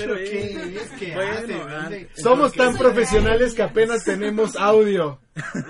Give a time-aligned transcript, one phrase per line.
[0.00, 5.20] Pero qué es que Bueno, hace, ¿Dónde- Somos ¿Qué tan profesionales que apenas tenemos audio.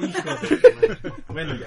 [0.01, 1.67] Hijo de- Bueno, ya.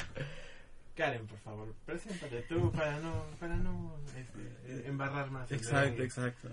[0.95, 5.51] Karen, por favor, preséntate tú para no, para no este, embarrar más.
[5.51, 6.49] Exacto, exacto.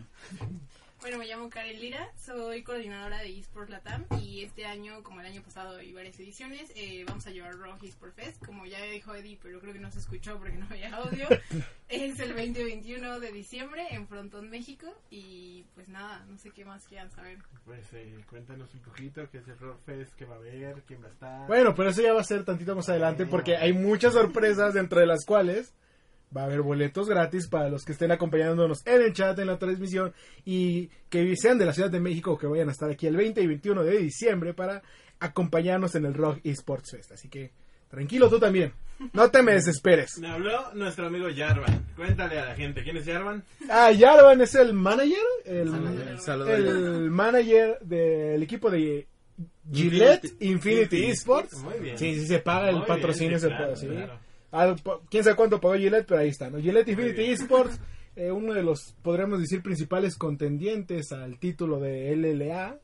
[1.01, 5.27] Bueno, me llamo Karen Lira, soy coordinadora de eSports Latam y este año, como el
[5.27, 9.15] año pasado y varias ediciones, eh, vamos a llevar Raw eSport Fest, como ya dijo
[9.15, 11.27] Eddie, pero creo que no se escuchó porque no había audio.
[11.89, 16.87] es el 20-21 de diciembre en Frontón, México y pues nada, no sé qué más
[16.87, 17.39] quieran saber.
[17.65, 21.03] Pues eh, cuéntanos un poquito qué es el Rock Fest, qué va a haber, quién
[21.03, 21.47] va a estar.
[21.47, 25.01] Bueno, pero eso ya va a ser tantito más adelante porque hay muchas sorpresas dentro
[25.01, 25.73] de las cuales
[26.37, 29.59] va a haber boletos gratis para los que estén acompañándonos en el chat, en la
[29.59, 30.13] transmisión
[30.45, 33.41] y que sean de la Ciudad de México que vayan a estar aquí el 20
[33.43, 34.83] y 21 de diciembre para
[35.19, 37.13] acompañarnos en el Rock Esports Fest.
[37.13, 37.51] Así que
[37.89, 38.73] tranquilo tú también,
[39.13, 40.19] no te me desesperes.
[40.19, 41.87] Me habló nuestro amigo Jarvan.
[41.97, 43.43] Cuéntale a la gente, ¿quién es Jarvan?
[43.69, 45.69] Ah, Jarvan es el manager, el,
[46.09, 46.55] El saludo.
[46.55, 49.09] el manager del equipo de
[49.73, 51.57] Gillette Infinity, Infinity Esports.
[51.59, 51.99] Muy bien.
[51.99, 54.30] Sí, sí se paga el Muy patrocinio, bien, sí, se claro, puede, claro.
[54.83, 56.59] Po- quién sabe cuánto pagó Gillette, pero ahí está, ¿no?
[56.59, 57.25] Gillette Infinity.
[57.31, 57.79] Esports,
[58.17, 62.79] eh, uno de los, podríamos decir, principales contendientes al título de LLA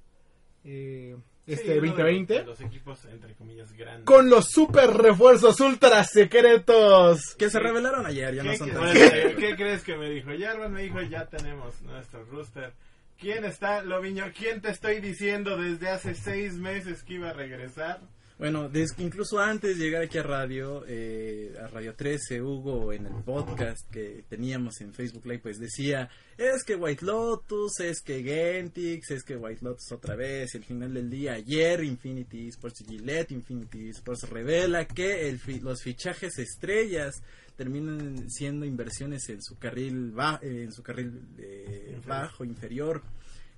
[0.64, 2.34] eh, Sí, este de 2020.
[2.34, 4.04] los- de Los equipos, entre comillas, grandes.
[4.04, 7.34] Con los super refuerzos ultra secretos.
[7.38, 8.82] Que se revelaron ayer, ya no ¿Qué, son qué- tan...
[8.82, 10.30] bueno, ¿Qué crees que me dijo?
[10.38, 12.72] Jarvan me dijo, ya tenemos nuestro rooster.
[13.18, 14.24] ¿Quién está, Loviño?
[14.36, 18.00] ¿Quién te estoy diciendo desde hace seis meses que iba a regresar?
[18.38, 23.14] Bueno, incluso antes de llegar aquí a radio, eh, a Radio 13, Hugo, en el
[23.24, 29.10] podcast que teníamos en Facebook Live, pues decía, es que White Lotus, es que Gentix,
[29.10, 33.30] es que White Lotus otra vez, y al final del día, ayer Infinity Sports Gillette
[33.32, 37.22] Infinity Sports revela que el fi- los fichajes estrellas
[37.56, 43.02] terminan siendo inversiones en su carril, ba- en su carril eh, bajo, inferior.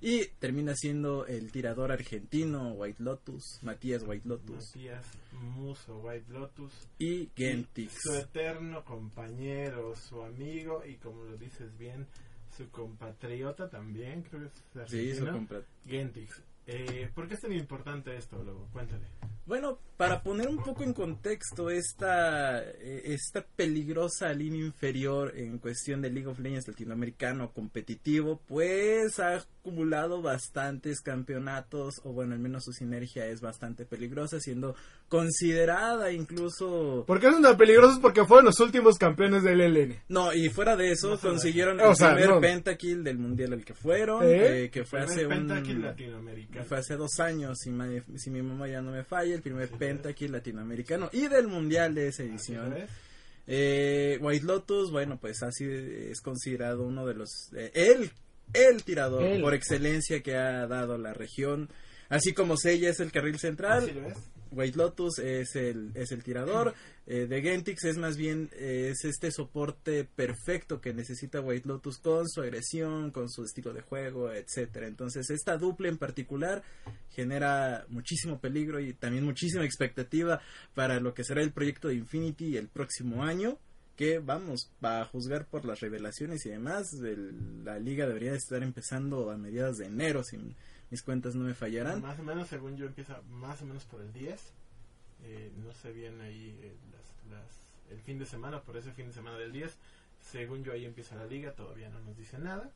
[0.01, 6.71] Y termina siendo el tirador argentino White Lotus, Matías White Lotus Matías Muso, White Lotus.
[6.99, 7.93] y Gentix.
[8.01, 12.07] Su eterno compañero, su amigo y como lo dices bien,
[12.55, 15.61] su compatriota también, creo que es Sí, su argentino.
[15.85, 16.43] Gentix.
[16.67, 18.67] Eh, ¿Por qué es tan importante esto, luego?
[18.71, 19.05] Cuéntale.
[19.49, 26.03] Bueno, para poner un poco en contexto esta, eh, esta peligrosa línea inferior en cuestión
[26.03, 32.65] de League of Legends latinoamericano competitivo, pues ha acumulado bastantes campeonatos, o bueno, al menos
[32.65, 34.75] su sinergia es bastante peligrosa, siendo
[35.09, 37.03] considerada incluso...
[37.05, 37.99] ¿Por qué son tan peligrosos?
[37.99, 39.95] Porque fueron los últimos campeones del LN.
[40.07, 42.39] No, y fuera de eso, No consiguieron O el sea, primer no.
[42.39, 44.65] pentakill del mundial al que fueron, ¿Eh?
[44.65, 45.33] eh, que fue Primer hace un...
[45.47, 46.65] pentakill latinoamericano.
[46.65, 49.67] Fue hace dos años, si, ma- si mi mamá ya no me falla, el primer
[49.67, 52.75] Sí, pentakill latinoamericano y del mundial de esa edición.
[53.47, 57.51] Eh, White Lotus, bueno, pues así es considerado uno de los...
[57.55, 58.11] eh, el,
[58.53, 59.41] el tirador El.
[59.41, 61.69] por excelencia que ha dado la región.
[62.09, 64.17] Así como Seiya es el carril central, Así lo es.
[64.51, 66.73] White Lotus es el, es el tirador,
[67.05, 71.97] eh, de Gentix es más bien eh, es este soporte perfecto que necesita White Lotus
[71.99, 74.87] con su agresión, con su estilo de juego, etcétera.
[74.87, 76.63] Entonces esta dupla en particular
[77.11, 80.41] genera muchísimo peligro y también muchísima expectativa
[80.73, 83.57] para lo que será el proyecto de Infinity el próximo año.
[83.95, 89.29] Que vamos, a juzgar por las revelaciones y demás, el- la liga debería estar empezando
[89.29, 90.37] a mediados de enero, si
[90.91, 92.01] mis cuentas no me fallarán.
[92.01, 94.53] Más o menos, según yo, empieza más o menos por el 10.
[95.23, 99.07] Eh, no sé bien ahí eh, las, las- el fin de semana, por ese fin
[99.07, 99.77] de semana del 10.
[100.21, 101.53] Según yo, ahí empieza la liga.
[101.53, 102.69] Todavía no nos dice nada.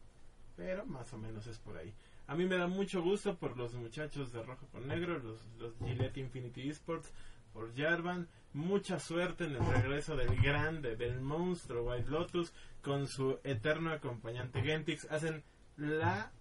[0.55, 1.93] Pero más o menos es por ahí.
[2.27, 5.73] A mí me da mucho gusto por los muchachos de rojo con negro, los, los
[5.79, 7.11] Gillette Infinity Esports,
[7.53, 8.27] por Jarvan.
[8.53, 14.61] Mucha suerte en el regreso del grande, del monstruo White Lotus con su eterno acompañante
[14.61, 15.05] Gentix.
[15.11, 15.43] Hacen
[15.75, 16.31] la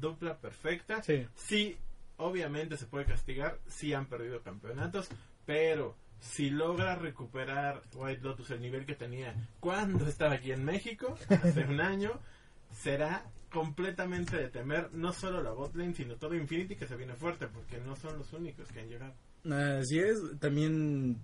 [0.00, 1.02] dupla perfecta.
[1.02, 1.26] Sí.
[1.34, 1.76] Sí,
[2.16, 5.08] obviamente se puede castigar, sí han perdido campeonatos,
[5.46, 11.16] pero si logra recuperar White Lotus el nivel que tenía cuando estaba aquí en México,
[11.28, 12.12] hace un año,
[12.72, 17.46] será completamente de temer no solo la botlane, sino todo Infinity que se viene fuerte,
[17.46, 19.14] porque no son los únicos que han llegado.
[19.80, 21.16] Así es, también,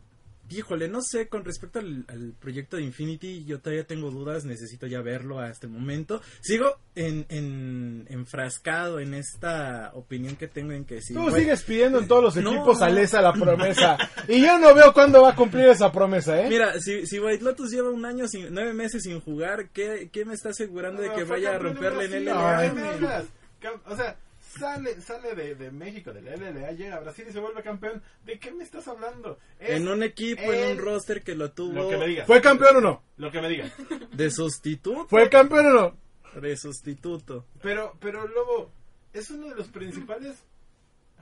[0.50, 4.86] híjole, no sé, con respecto al, al proyecto de Infinity, yo todavía tengo dudas, necesito
[4.86, 6.20] ya verlo hasta el momento.
[6.40, 11.14] Sigo en, en, enfrascado en esta opinión que tengo en que si...
[11.14, 12.52] Tú sigues pidiendo en todos los No.
[12.52, 13.96] equipos a Lesa la promesa.
[14.28, 16.48] Y yo no veo cuándo va a cumplir esa promesa, ¿eh?
[16.48, 20.24] Mira, si, si White Lotus lleva un año, sin, nueve meses sin jugar, ¿qué, qué
[20.24, 24.16] me está asegurando de que vaya a romperle en el O sea,
[24.58, 28.02] sale, sale de, de México, del LLA, llega a Brasil y se vuelve campeón.
[28.24, 29.38] ¿De qué me estás hablando?
[29.60, 32.26] Es En un equipo, en un roster que lo tuvo Lo que me digas.
[32.26, 33.02] ¿Fue campeón o no?
[33.16, 33.72] Lo que me digas.
[34.12, 35.06] de sustituto.
[35.08, 36.40] ¿Fue campeón o no?
[36.40, 37.46] De sustituto.
[37.62, 38.70] Pero, pero Lobo,
[39.12, 40.36] es uno de los principales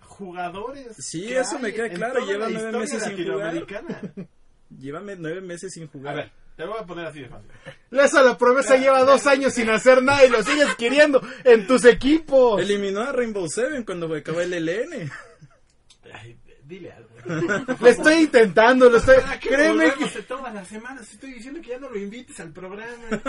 [0.01, 0.97] jugadores.
[0.99, 3.67] Sí, que eso me queda claro, lleva la nueve meses sin jugar.
[4.79, 6.17] Llévame nueve meses sin A jugar.
[6.17, 7.51] ver, te voy a poner así de fácil.
[7.91, 11.85] Lesa la promesa lleva dos años sin hacer nada y lo sigues queriendo en tus
[11.85, 12.61] equipos.
[12.61, 15.11] Eliminó a Rainbow Seven cuando acabó el LN.
[16.13, 17.13] Ay, dile algo.
[17.81, 19.17] Le estoy intentando, lo estoy...
[19.21, 20.23] ¿Para qué Créeme que...
[20.23, 21.11] todas las semanas?
[21.13, 23.23] Estoy diciendo que ya no lo invites al programa.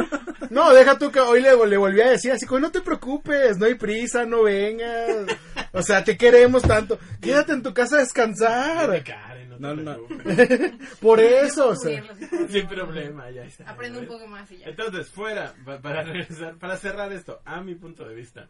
[0.49, 3.57] No, deja tú que hoy le, le volví a decir así, como no te preocupes,
[3.57, 5.27] no hay prisa, no vengas.
[5.71, 6.99] O sea, te queremos tanto.
[7.21, 9.03] Quédate en tu casa a descansar.
[9.59, 10.07] No te No, no.
[11.01, 11.75] Por eso.
[11.75, 13.69] Sin problema, ya está.
[13.69, 14.67] Aprende un poco más y ya.
[14.67, 18.49] Entonces, fuera, pa- para regresar, para cerrar esto, a mi punto de vista,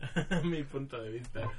[0.30, 1.50] a mi punto de vista,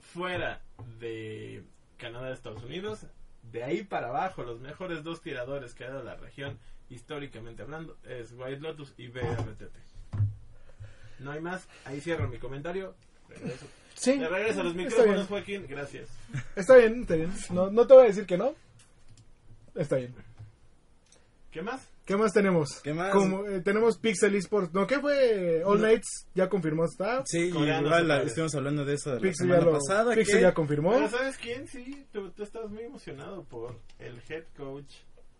[0.00, 0.60] fuera
[0.98, 1.62] de
[1.96, 3.06] Canadá, Estados Unidos,
[3.52, 6.58] de ahí para abajo, los mejores dos tiradores que ha dado la región,
[6.90, 9.74] históricamente hablando, es White Lotus y BRTT.
[11.20, 12.94] No hay más, ahí cierro mi comentario.
[13.28, 13.66] Regreso.
[13.96, 15.26] Sí, Te regreso a los micrófonos.
[15.26, 16.08] Joaquín, gracias.
[16.54, 17.32] Está bien, está bien.
[17.50, 18.54] No, no te voy a decir que no.
[19.74, 20.14] Está bien.
[21.50, 21.88] ¿Qué más?
[22.04, 22.80] ¿Qué más tenemos?
[22.82, 23.10] ¿Qué más?
[23.12, 24.72] Como, eh, tenemos Pixel Esports.
[24.72, 24.86] ¿No?
[24.86, 25.62] ¿Qué fue?
[25.64, 25.86] All No.
[25.88, 27.22] Mates ya confirmó está.
[27.26, 30.14] Sí, Coreanos igual la- estuvimos hablando de eso de la Pixel ya, semana lo, pasada.
[30.14, 30.92] Pixel que- ya confirmó.
[30.92, 31.66] Pero ¿sabes quién?
[31.66, 34.92] Sí, tú, tú estás muy emocionado por el head coach.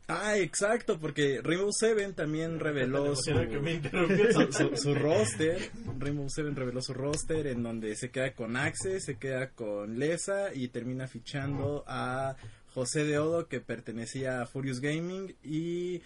[0.08, 4.32] Ah, exacto, porque Rainbow Seven también reveló su, Tan emocionado que me interrumpió.
[4.32, 5.70] su, su- su roster.
[5.98, 10.54] Rainbow Seven reveló su roster en donde se queda con Axe, se queda con Lesa
[10.54, 12.36] y termina fichando a
[12.72, 16.00] José de Odo que pertenecía a Furious Gaming y,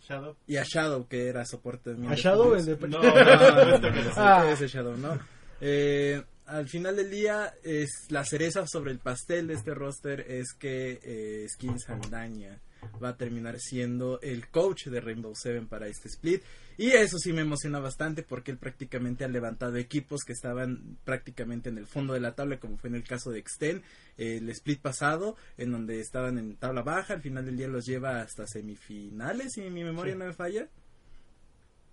[0.00, 0.36] Shadow.
[0.46, 2.76] y a Shadow que era soporte también A de Shadow, de...
[2.88, 4.10] No, no, no.
[4.16, 4.48] Ah.
[4.52, 5.18] ese Shadow, ¿no?
[5.60, 10.52] Eh, al final del día, es la cereza sobre el pastel de este roster es
[10.58, 12.60] que eh, Skin Saldaña
[13.02, 16.42] va a terminar siendo el coach de Rainbow Seven para este split.
[16.78, 21.68] Y eso sí me emociona bastante porque él prácticamente ha levantado equipos que estaban prácticamente
[21.68, 23.82] en el fondo de la tabla, como fue en el caso de Extend,
[24.16, 27.14] el split pasado, en donde estaban en tabla baja.
[27.14, 30.18] Al final del día los lleva hasta semifinales, si mi memoria Sí.
[30.18, 30.68] no me falla.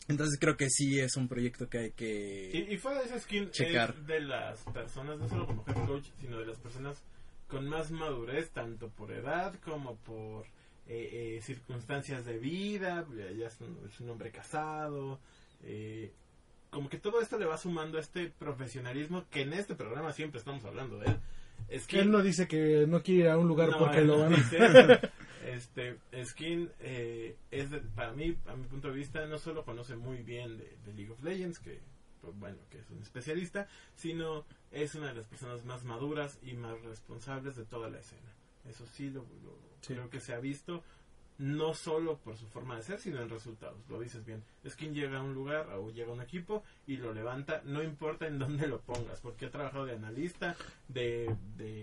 [0.08, 2.52] Entonces creo que sí es un proyecto que hay que...
[2.54, 3.94] Y, y fuera de ese skin, Checar.
[4.00, 7.04] es de las personas, no solo como head coach, sino de las personas
[7.50, 10.46] con más madurez, tanto por edad como por
[10.88, 13.06] eh, eh, circunstancias de vida.
[13.16, 15.20] Ya, ya es, un, es un hombre casado.
[15.64, 16.12] eh,
[16.70, 20.38] como que todo esto le va sumando a este profesionalismo que en este programa siempre
[20.40, 21.80] estamos hablando de él.
[21.80, 24.34] Skin, Él no dice que no quiere ir a un lugar No, porque lo van
[24.34, 24.38] a...
[24.38, 24.58] dice.
[25.48, 29.96] Este, Skin eh, es de- para mí, a mi punto de vista, no solo conoce
[29.96, 31.80] muy bien de, de League of Legends, que
[32.22, 33.66] pues, bueno, que es un especialista,
[33.96, 38.30] sino es una de las personas más maduras y más responsables de toda la escena.
[38.70, 39.94] Eso sí, lo, lo- Sí.
[39.94, 40.84] creo que se ha visto
[41.40, 43.78] no solo por su forma de ser, sino en resultados.
[43.90, 44.44] Lo dices bien.
[44.68, 48.26] Skin llega a un lugar o llega a un equipo y lo levanta, no importa
[48.26, 50.56] en dónde lo pongas, porque ha trabajado de analista,
[50.88, 51.82] de, de,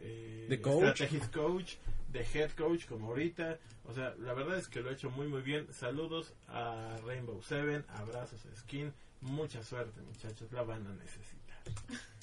[0.00, 1.02] eh, De coach.
[1.32, 1.74] coach,
[2.12, 3.58] de head coach como ahorita.
[3.86, 5.66] O sea, la verdad es que lo ha hecho muy muy bien.
[5.72, 8.92] Saludos a Rainbow Seven, abrazos a Skin.
[9.22, 11.45] Mucha suerte muchachos, la van a necesitar.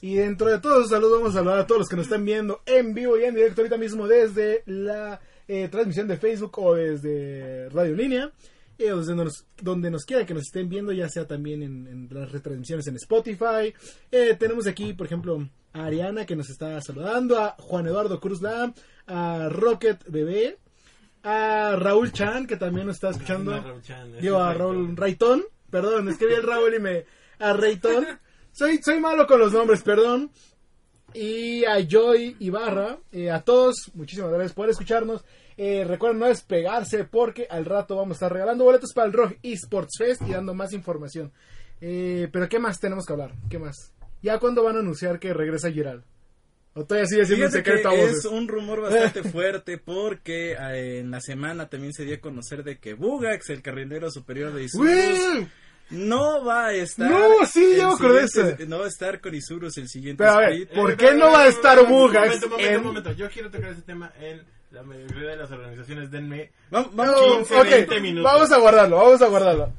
[0.01, 2.25] Y dentro de todos esos saludos vamos a saludar a todos los que nos están
[2.25, 6.75] viendo en vivo y en directo ahorita mismo desde la eh, transmisión de Facebook o
[6.75, 8.31] desde Radio Línea.
[8.79, 11.87] eh, o desde nos- donde nos quiera que nos estén viendo, ya sea también en,
[11.87, 13.73] en las retransmisiones en Spotify.
[14.11, 18.41] Eh, tenemos aquí, por ejemplo, a Ariana que nos está saludando, a Juan Eduardo Cruz
[18.41, 18.73] Lam,
[19.07, 20.57] a Rocket Bebé,
[21.23, 23.51] a Raúl Chan que también nos está escuchando.
[23.51, 27.05] No, Raúl Chan, Digo ese a es Raúl Raytón, perdón, escribí el Raúl y me...
[27.39, 28.05] A Raytón.
[28.53, 30.31] Soy, soy malo con los nombres, perdón.
[31.13, 35.25] Y a Joy Ibarra, eh, a todos, muchísimas gracias por escucharnos.
[35.57, 39.37] Eh, recuerden no despegarse porque al rato vamos a estar regalando boletos para el Rock
[39.41, 41.31] Esports Fest y dando más información.
[41.81, 43.33] Eh, pero ¿qué más tenemos que hablar?
[43.49, 43.91] ¿Qué más?
[44.21, 46.03] ¿Ya cuándo van a anunciar que regresa Giral?
[46.75, 48.19] ¿O todavía sigue siendo secreto a voces?
[48.19, 52.63] es un rumor bastante fuerte porque eh, en la semana también se dio a conocer
[52.63, 55.47] de que Bugax, el carrilero superior de Isurus.
[55.93, 57.09] No va a estar.
[57.09, 58.65] No, sí, el ya me acordé.
[58.67, 60.69] No va a estar con Isurus el siguiente Pero a ver, split.
[60.69, 63.11] ¿por Eh, qué pero, no va a estar momento, Bugax momento, momento, en- momento.
[63.13, 66.09] Yo quiero tocar ese tema en la mayoría de las organizaciones.
[66.11, 68.31] Denme Va- va- No, 15, ok, 20 minutos.
[68.33, 69.73] vamos a guardarlo, vamos a guardarlo.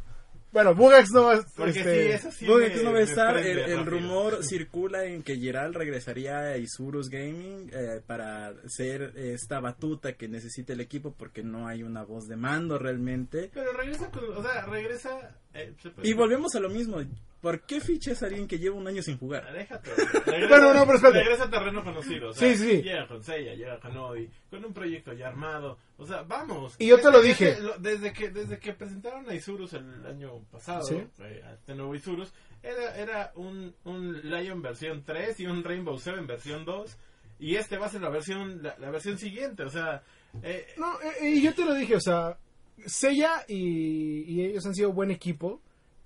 [0.54, 1.34] Bueno, Bugax no va
[1.66, 2.46] este, sí, eso sí.
[2.46, 3.37] Bugax me- no va a estar.
[3.37, 10.12] El, rumor circula en que Giral regresaría a Isurus Gaming eh, para ser esta batuta
[10.14, 13.50] que necesita el equipo porque no hay una voz de mando realmente.
[13.52, 14.25] Pero regresa con.
[14.37, 15.37] O sea, regresa.
[15.54, 16.99] eh, Y volvemos a lo mismo.
[17.44, 19.52] ¿Por qué fichas a alguien que lleva un año sin jugar?
[19.52, 19.90] Déjate.
[20.26, 21.18] Regresa, Bueno, no, pero espérate.
[21.18, 22.30] Regresa a terreno conocido.
[22.30, 22.80] O sea, Sí, sí.
[22.82, 25.76] Llega con Seiya, llega con Odi, con un proyecto ya armado.
[25.98, 26.74] O sea, vamos.
[26.78, 27.44] Y yo te lo Desde- dije.
[27.56, 30.94] desde Desde que, desde que presentaron a Isurus el año pasado, Sí.
[31.18, 32.32] eh, a este nuevo Isurus,
[32.62, 36.96] era, era un, un Lion versión 3 y un Rainbow Seven versión 2.
[37.40, 39.64] Y este va a ser la versión, la, la versión siguiente.
[39.64, 40.02] O sea,
[40.42, 42.38] eh, No, eh, y yo te lo dije, o sea,
[42.86, 45.60] Sella y, y ellos han sido buen equipo.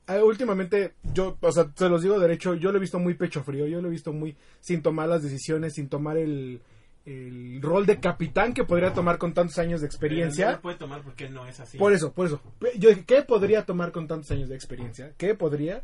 [0.09, 3.43] Ah, últimamente, yo, o sea, se los digo derecho, yo lo he visto muy pecho
[3.43, 6.63] frío, yo lo he visto muy sin tomar las decisiones, sin tomar el,
[7.05, 10.53] el rol de capitán que podría tomar con tantos años de no experiencia.
[10.53, 11.77] lo puede tomar porque no es así.
[11.77, 12.41] Por eso, por eso.
[12.79, 15.13] Yo dije, ¿qué podría tomar con tantos años de experiencia?
[15.19, 15.83] ¿Qué podría?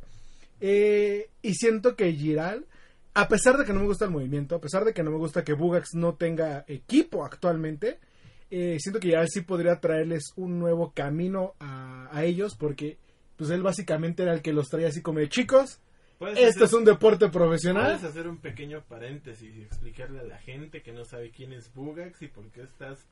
[0.61, 2.64] Eh, y siento que Giral,
[3.12, 5.19] a pesar de que no me gusta el movimiento, a pesar de que no me
[5.19, 7.99] gusta que Bugax no tenga equipo actualmente,
[8.50, 12.97] eh, siento que Giral sí podría traerles un nuevo camino a, a ellos porque
[13.36, 15.80] pues él básicamente era el que los traía así como de chicos,
[16.20, 17.84] esto hacer- es un deporte profesional.
[17.98, 21.72] Puedes hacer un pequeño paréntesis y explicarle a la gente que no sabe quién es
[21.74, 23.06] Bugax y por qué estás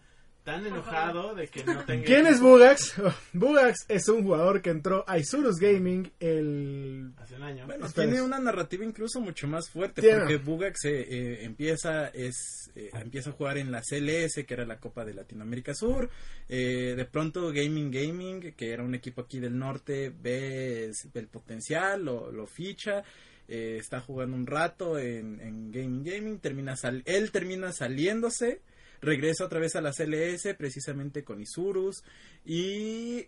[0.45, 2.05] tan enojado de que no tenga.
[2.05, 2.95] ¿Quién es Bugax?
[3.33, 7.67] Bugax es un jugador que entró a Isurus Gaming el Hace un año.
[7.67, 10.19] Bueno, tiene una narrativa incluso mucho más fuerte Tiene.
[10.21, 14.65] porque Bugax eh, eh, empieza es eh, empieza a jugar en la CLS que era
[14.65, 16.11] la Copa de Latinoamérica Sur
[16.49, 21.21] eh, de pronto Gaming Gaming que era un equipo aquí del norte ve es- ve
[21.21, 23.05] el potencial lo, lo ficha
[23.49, 28.61] eh, está jugando un rato en, en Gaming Gaming termina sal él termina saliéndose
[29.03, 32.03] regresa otra vez a la CLS precisamente con Isurus
[32.45, 33.27] y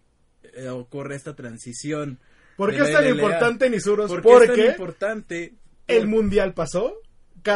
[0.54, 2.18] eh, ocurre esta transición
[2.56, 3.10] ¿Por qué es tan LLA.
[3.10, 4.06] importante en Isurus?
[4.08, 5.54] ¿Por qué es tan Porque importante?
[5.88, 6.94] el mundial pasó.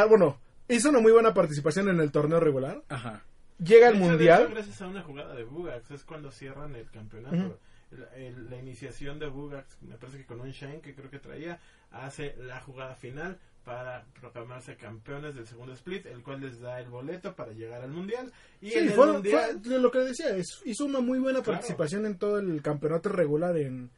[0.09, 2.83] Bueno, hizo una muy buena participación en el torneo regular.
[2.89, 3.23] Ajá.
[3.63, 4.43] Llega al mundial.
[4.43, 7.59] hecho, gracias a una jugada de Bugax es cuando cierran el campeonato.
[7.93, 11.19] La, el- la iniciación de Bugax, me parece que con un Shen que creo que
[11.21, 11.59] traía,
[11.91, 16.89] hace la jugada final para proclamarse campeones del segundo split, el cual les da el
[16.89, 18.33] boleto para llegar al mundial.
[18.63, 20.35] Y Sí, en el fue, mundial, fue lo que decía.
[20.35, 21.59] es- hizo una muy buena Claro.
[21.59, 23.91] participación en todo el campeonato regular en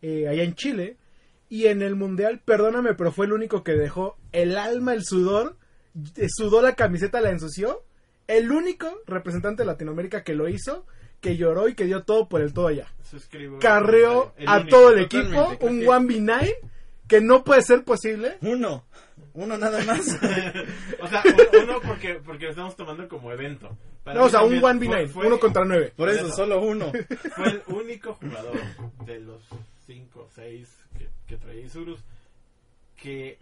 [0.00, 0.96] eh, allá en Chile.
[1.50, 5.56] Y en el mundial, perdóname, pero fue el único que dejó el alma, el sudor.
[6.16, 7.82] eh, Sudó la camiseta, la ensució.
[8.28, 10.86] El único representante de Latinoamérica que lo hizo,
[11.20, 12.86] que lloró y que dio todo por el todo allá.
[13.02, 14.70] suscribo carreó el a único.
[14.76, 16.54] todo el equipo, un que- 1v9
[17.08, 18.36] que no puede ser posible.
[18.42, 18.84] Uno.
[19.34, 20.06] Uno nada más.
[21.00, 21.22] o sea,
[21.62, 23.76] uno, porque, porque lo estamos tomando como evento.
[24.04, 25.92] Para No, o sea, un también 1v9, fue- fue- uno contra 9.
[25.96, 26.92] Por eso, solo uno.
[27.36, 28.58] fue el único jugador
[29.04, 29.42] de los
[29.86, 30.68] 5 o 6
[30.98, 32.00] que, que traía Isurus
[32.96, 33.38] que,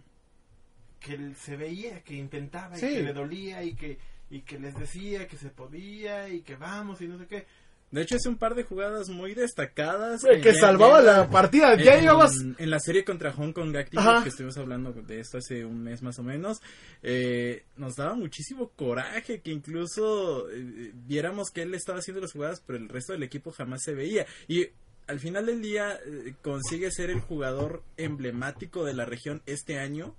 [0.99, 2.85] que él se veía, que intentaba Sí.
[2.85, 3.97] y que le dolía y que,
[4.29, 7.45] y que les decía que se podía y que vamos y no sé qué.
[7.89, 10.21] De hecho, es un par de jugadas muy destacadas.
[10.23, 11.75] Que Ya- salvaba ya- la partida.
[11.75, 12.33] Ya en, llevabas.
[12.57, 14.23] en la serie contra Hong Kong Active, Ajá.
[14.23, 16.59] que estuvimos hablando de esto hace un mes más o menos,
[17.01, 22.61] eh, nos daba muchísimo coraje que incluso eh, viéramos que él estaba haciendo las jugadas,
[22.67, 24.25] pero el resto del equipo jamás se veía.
[24.49, 24.67] Y
[25.07, 30.13] al final del día eh, consigue ser el jugador emblemático de la región este año.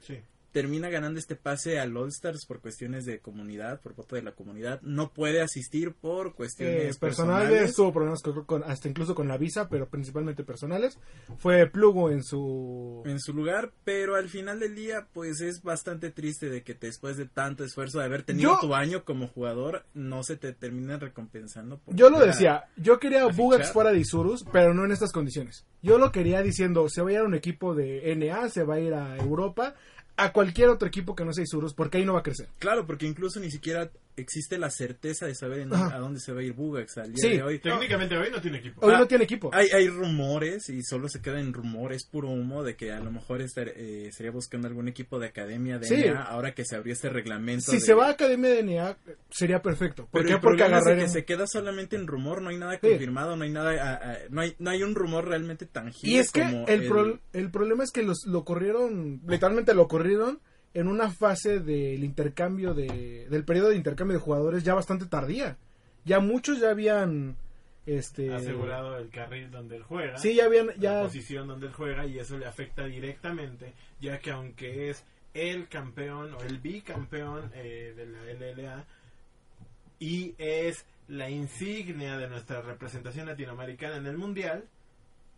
[0.00, 0.18] Sí.
[0.54, 4.36] Termina ganando este pase al All Stars por cuestiones de comunidad, por voto de la
[4.36, 4.80] comunidad.
[4.82, 7.74] No puede asistir por eh, cuestiones personales, personales.
[7.74, 10.96] tuvo problemas con, hasta incluso con la visa, pero principalmente personales.
[11.38, 13.02] Fue Plugo en su.
[13.04, 17.16] en su lugar, pero al final del día, pues es bastante triste de que después
[17.16, 21.00] de tanto esfuerzo de haber tenido Yo- tu año como jugador, no se te terminen
[21.00, 21.78] recompensando.
[21.78, 25.10] por Yo lo decía, yo quería a Bugax fuera de Isurus, pero no en estas
[25.10, 25.66] condiciones.
[25.82, 28.76] Yo lo quería diciendo, se va a ir a un equipo de NA, se va
[28.76, 29.74] a ir a Europa,
[30.16, 32.48] a cualquier otro equipo que no sea Isurus, porque ahí no va a crecer.
[32.58, 36.40] Claro, porque incluso ni siquiera existe la certeza de saber en- a dónde se va
[36.40, 37.36] a ir Bugax al día Sí.
[37.36, 37.58] de hoy.
[37.58, 38.86] Técnicamente hoy no tiene equipo.
[38.86, 39.50] Hoy Ah, no tiene equipo.
[39.52, 43.10] Hay, hay rumores y solo se queda en rumores, puro humo, de que a lo
[43.10, 45.94] mejor estar, eh, sería buscando algún equipo de academia de Sí.
[46.06, 47.70] NA ahora que se abrió este reglamento.
[47.70, 48.96] si de- se va a Academia de NA,
[49.30, 50.04] sería perfecto.
[50.10, 50.34] ¿Por Pero qué?
[50.34, 51.06] el Porque agarrarían...
[51.06, 52.88] que se queda solamente en rumor, no hay nada Sí.
[52.88, 56.16] confirmado, no hay nada, ah, ah, no hay, no hay un rumor realmente tangible.
[56.16, 59.88] Y es que como el, pro- el problema es que los, lo corrieron, literalmente lo
[59.88, 60.40] corrieron
[60.74, 65.56] en una fase del intercambio de, del periodo de intercambio de jugadores ya bastante tardía.
[66.04, 67.36] Ya muchos ya habían,
[67.86, 70.18] este, asegurado el carril donde él juega.
[70.18, 74.18] Sí, ya habían, la ya, posición donde él juega y eso le afecta directamente, ya
[74.18, 78.84] que aunque es el campeón o el bicampeón eh, de la LLA
[79.98, 84.64] y es la insignia de nuestra representación latinoamericana en el mundial,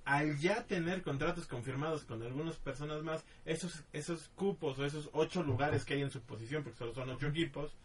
[0.06, 5.42] al ya tener contratos confirmados con algunas personas más, esos esos cupos o esos ocho
[5.42, 7.76] lugares que hay en su posición, porque solo son ocho equipos,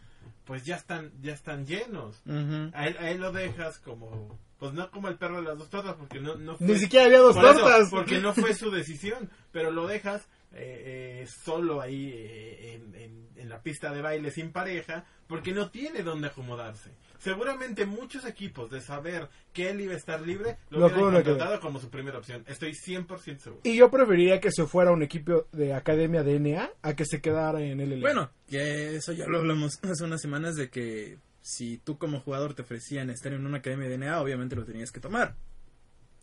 [0.45, 2.21] pues ya están ya están llenos.
[2.25, 2.71] Ujú.
[2.73, 5.69] A él, a él lo dejas como, pues no como el perro de las dos
[5.69, 7.89] tortas, porque no, no ni fue- siquiera había dos por eso, tortas.
[7.89, 13.22] porque no fue su decisión, pero lo dejas eh, eh, solo ahí eh, en, en-
[13.38, 16.91] en la pista de baile sin pareja, porque no tiene dónde acomodarse.
[17.17, 21.60] Seguramente muchos equipos de saber que él iba a estar libre lo Lo hubieran contratado
[21.60, 22.43] como su primera opción.
[22.48, 23.62] Estoy 100% seguro.
[23.63, 27.05] Y yo preferiría que se fuera a un equipo de Academia de NA a que
[27.05, 28.00] se quedara en LLA.
[28.01, 32.53] Bueno, que eso ya lo hablamos hace unas semanas de que si tú como jugador
[32.53, 35.36] te ofrecían estar en una academia de DNA, obviamente lo tenías que tomar.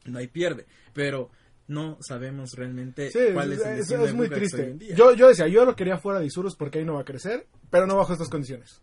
[0.04, 1.30] No hay pierde, pero
[1.68, 4.62] no sabemos realmente Sí, cuál es, es, el es- destino es muy hoy triste.
[4.70, 4.94] en día.
[4.96, 7.46] Yo, yo decía, yo lo quería fuera de Isurus porque ahí no va a crecer,
[7.70, 8.82] pero no bajo estas condiciones.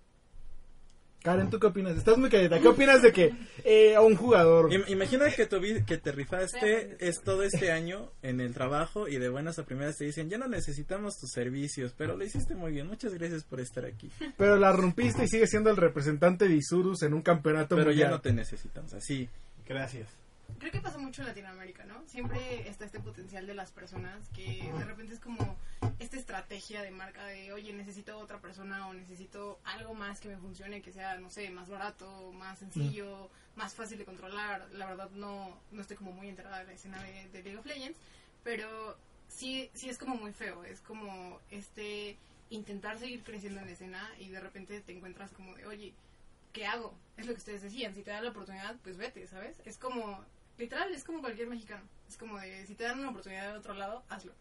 [1.23, 1.97] Karen, ¿tú qué opinas?
[1.97, 2.59] Estás muy callada.
[2.61, 4.69] ¿Qué opinas de que eh, a un jugador...
[4.71, 9.07] Im- Imagina que, tu vi- que te rifaste es todo este año en el trabajo
[9.07, 12.53] y de buenas a primeras te dicen, ya no necesitamos tus servicios, pero lo hiciste
[12.53, 14.11] muy bien, muchas gracias por estar aquí.
[14.37, 18.05] Pero la rompiste y sigues siendo el representante de Isurus en un campeonato Pero ya
[18.05, 18.11] mundial.
[18.11, 19.27] no te necesitamos, así.
[19.67, 20.07] Gracias.
[20.59, 22.07] Creo que pasa mucho en Latinoamérica, ¿no?
[22.07, 25.57] Siempre está este potencial de las personas que de repente es como
[25.99, 30.37] esta estrategia de marca de, oye, necesito otra persona o necesito algo más que me
[30.37, 34.67] funcione, que sea, no sé, más barato, más sencillo, más fácil de controlar.
[34.71, 37.65] La verdad no, no estoy como muy enterada de la escena de, de League of
[37.65, 37.99] Legends,
[38.43, 40.63] pero sí, sí es como muy feo.
[40.63, 42.17] Es como este
[42.49, 45.93] intentar seguir creciendo en la escena y de repente te encuentras como de, oye,
[46.53, 46.93] ¿qué hago?
[47.17, 49.57] Es lo que ustedes decían, si te dan la oportunidad, pues vete, ¿sabes?
[49.65, 50.23] Es como,
[50.57, 51.83] literal, es como cualquier mexicano.
[52.07, 54.31] Es como de, si te dan una oportunidad de otro lado, hazlo.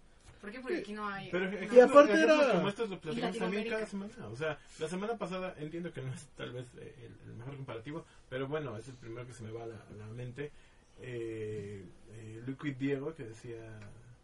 [0.40, 0.60] ¿Por qué?
[0.60, 1.30] Porque aquí no hay...
[1.30, 4.12] Pero no- ejemplos- aparte era- como estos lo platicamos Y también cada semana.
[4.28, 7.56] O sea, la semana pasada entiendo que no es tal vez eh, el, el mejor
[7.56, 10.52] comparativo, pero bueno, es el primero que se me va a la, a la mente.
[11.00, 13.56] Eh, eh, Liquid Diego que decía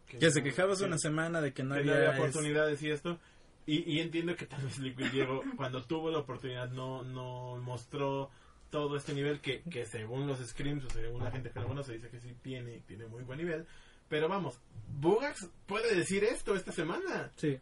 [0.07, 2.09] Que se no- quejaba hace que- una semana de que no que no había...
[2.09, 3.19] había oportunidades y esto.
[3.65, 8.29] Y, y entiendo que tal vez Liquid Diego, cuando tuvo la oportunidad, no, no mostró
[8.71, 11.93] todo este nivel que, que según los scrims o según la gente que lo conoce
[11.93, 13.67] dice que sí tiene, tiene muy buen nivel.
[14.09, 14.59] Pero vamos,
[14.99, 17.31] Bugax puede decir esto esta semana.
[17.35, 17.59] Sí.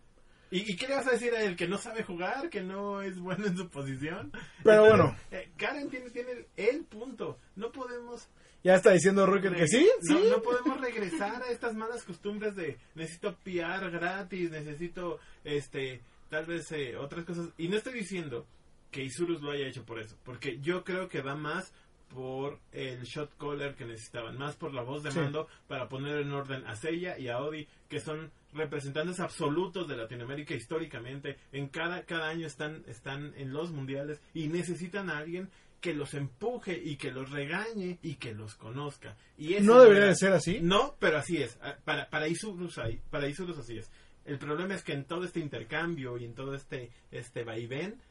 [0.52, 1.56] ¿Y, y qué le vas a decir a él?
[1.56, 2.50] ¿Que no sabe jugar?
[2.50, 4.32] ¿Que no es bueno en su posición?
[4.64, 5.18] Pero Entonces, bueno.
[5.32, 7.38] eh, Karen tiene, tiene el, el punto.
[7.56, 8.28] No podemos
[8.64, 10.28] Ya está diciendo Rucker que sí, no, sí.
[10.30, 16.72] no podemos regresar a estas malas costumbres de necesito PR gratis, necesito este tal vez
[16.72, 17.50] eh, otras cosas.
[17.58, 18.48] Y no estoy diciendo
[18.92, 21.74] que Isurus lo haya hecho por eso, porque yo creo que va más
[22.10, 25.20] por el shot caller que necesitaban, más por la voz de Sí.
[25.20, 29.96] mando para poner en orden a Seiya y a Odi, que son representantes absolutos de
[29.96, 31.38] Latinoamérica históricamente.
[31.52, 35.50] En cada, cada año están, están en los mundiales y necesitan a alguien
[35.82, 39.16] que los empuje y que los regañe y que los conozca.
[39.38, 40.60] Y No debería de ser así.
[40.62, 41.60] no, pero así es.
[41.62, 43.92] Ah, Para, para Isurus hay- para Isurus así es.
[44.26, 48.02] El problema es que en todo este intercambio y en todo este este vaivén,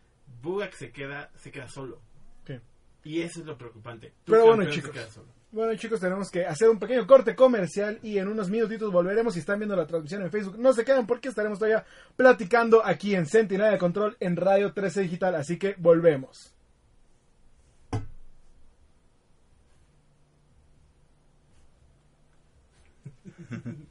[0.43, 2.01] Bugak se queda se queda solo.
[2.47, 2.59] Sí.
[3.05, 4.13] Y eso es lo preocupante.
[4.25, 4.91] Tu Pero bueno, chicos.
[4.91, 5.29] queda solo.
[5.51, 9.33] Bueno chicos, tenemos que hacer un pequeño corte comercial y en unos minutitos volveremos.
[9.33, 11.87] Si están viendo la transmisión en Facebook, no se quedan porque estaremos todavía
[12.17, 15.35] platicando aquí en Sentinela de Control en Radio 13 Digital.
[15.37, 16.55] Así que volvemos.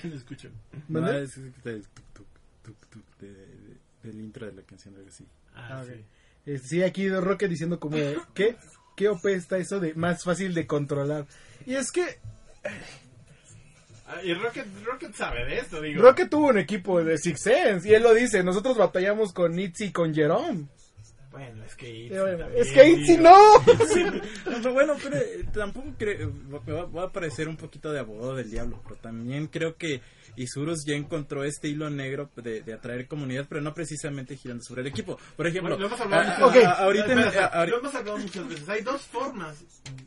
[0.00, 0.48] ¿Quién escucha?
[0.88, 1.24] No, ¿Mande?
[1.24, 2.26] es, es del tuk, tuk,
[2.62, 5.24] tuk, tuk, de- de- del intro de la canción, algo así.
[5.54, 6.04] Ah, Ah, sí.
[6.46, 7.96] Eh, sí, aquí Rocket diciendo como,
[8.34, 8.56] ¿qué?
[8.96, 11.26] ¿Qué OP está eso de más fácil de controlar?
[11.66, 12.18] Y es que
[14.06, 16.02] Ah, y Rocket, Rocket sabe de esto, digo.
[16.02, 19.86] Rocket tuvo un equipo de Six Sense y él lo dice, nosotros batallamos con Itzy
[19.86, 20.66] y con Jerome.
[21.34, 23.36] Bueno, es que Itzy también, es que Itzy no.
[24.44, 28.36] Pero bueno, pero eh, tampoco creo, me va, va a parecer un poquito de abogado
[28.36, 30.00] del diablo, pero también creo que
[30.36, 34.82] Isurus ya encontró este hilo negro de, de atraer comunidad, pero no precisamente girando sobre
[34.82, 35.18] el equipo.
[35.36, 36.66] Por ejemplo, Bueno, lo hemos hablado a- muchas a- veces.
[36.68, 38.68] a- ahorita, en- Espera, espera, a- ahorita- lo hemos hablado muchas veces.
[38.68, 39.64] Hay dos formas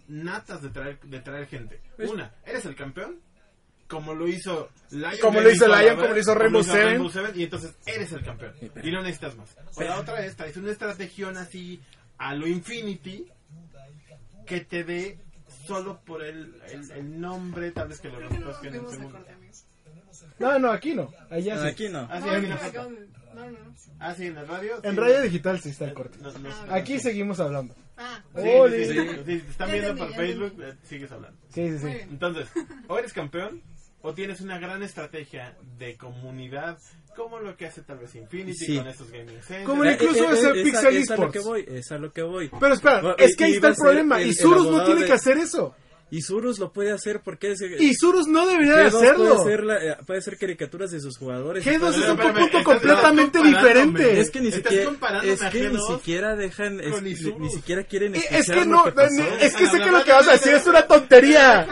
[0.07, 1.81] natas de traer, de traer gente.
[1.97, 3.19] Pues- Una, eres el campeón,
[3.88, 5.13] como lo hizo Lion.
[5.21, 7.10] Como lo hizo Lion, como lo hizo Rainbow Seven.
[7.10, 8.54] Seven, y entonces eres el campeón.
[8.84, 9.56] Y no necesitas más.
[9.76, 11.82] O la otra es, traes una estrategia así
[12.17, 13.26] a lo Infinity
[14.45, 15.19] que te dé
[15.65, 19.19] solo por el, el, el nombre, tal vez que lo que no en un segundo.
[20.39, 21.12] No, no, aquí no.
[21.30, 21.67] Allá no, sí.
[21.67, 22.08] aquí no.
[22.10, 23.58] Ah, sí, No, no, no.
[24.00, 24.80] Ah, sí, en la radio.
[24.84, 25.00] En sí.
[25.00, 26.17] radio digital sí está el corte.
[26.21, 27.76] no- no- Ah, Aquí seguimos hablando.
[27.97, 31.38] Ah, Sí, sí, sí, sí, sí, te están viendo por Facebook, eh, sigues hablando.
[31.50, 31.88] Sí, sí, sí.
[32.10, 32.47] Entonces,
[32.88, 33.62] o eres campeón
[34.08, 36.78] o tienes una gran estrategia de comunidad,
[37.15, 38.78] como lo que hace tal vez Infinity Sí.
[38.78, 39.65] con estos gaming centers.
[39.65, 41.34] Como el- Incluso es el a- Pixel es a lo Esports.
[41.34, 42.50] que voy, es a lo que voy.
[42.60, 44.22] Pero espera, Bueno, es que ahí está el problema.
[44.22, 45.76] el- Y Surus no tiene de- que hacer eso.
[46.10, 47.60] Y Surus lo puede hacer porque es...
[47.62, 49.17] Y Surus no debería de G2 hacerlo.
[49.26, 51.65] puede, hacer la- eh, puede hacer caricaturas de sus jugadores.
[51.65, 54.17] G2 Puede- es un estás- completamente diferente.
[54.22, 54.89] Es que ni siquiera,
[55.24, 58.56] es que ni G2 siquiera dejan, es- ni, ni siquiera quieren Eh, escuchar Es que
[58.56, 59.24] lo no, que pasó.
[59.41, 61.67] es que sé que lo que vas a decir es una tontería.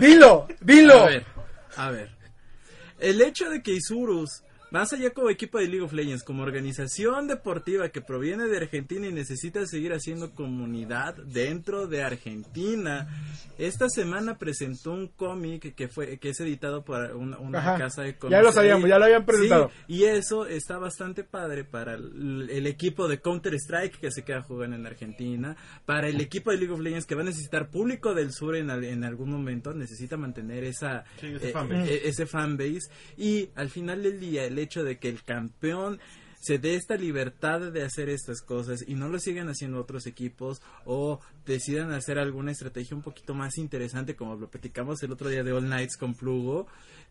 [0.00, 1.00] Dilo, dilo.
[1.02, 1.26] A ver,
[1.76, 2.10] a ver.
[2.98, 4.43] El hecho de que Isurus,
[4.74, 9.06] más allá como equipo de League of Legends, como organización deportiva que proviene de Argentina
[9.06, 13.06] y necesita seguir haciendo comunidad dentro de Argentina,
[13.56, 18.16] esta semana presentó un cómic que fue que es editado por una, una casa de
[18.18, 18.32] cómics.
[18.36, 19.70] Ya lo sabíamos, ya lo habían presentado.
[19.86, 24.24] Sí, y eso está bastante padre para el, el equipo de Counter Strike que se
[24.24, 25.56] queda jugando en Argentina,
[25.86, 28.70] para el equipo de League of Legends que va a necesitar público del sur en,
[28.70, 31.94] en algún momento, necesita mantener esa Sí, ese eh, fanbase.
[31.94, 36.00] eh, ese fanbase y al final del día el hecho de que el campeón
[36.40, 40.60] se dé esta libertad de hacer estas cosas y no lo sigan haciendo otros equipos
[40.84, 45.42] o decidan hacer alguna estrategia un poquito más interesante como lo platicamos el otro día
[45.44, 46.66] de All Nights con Plugo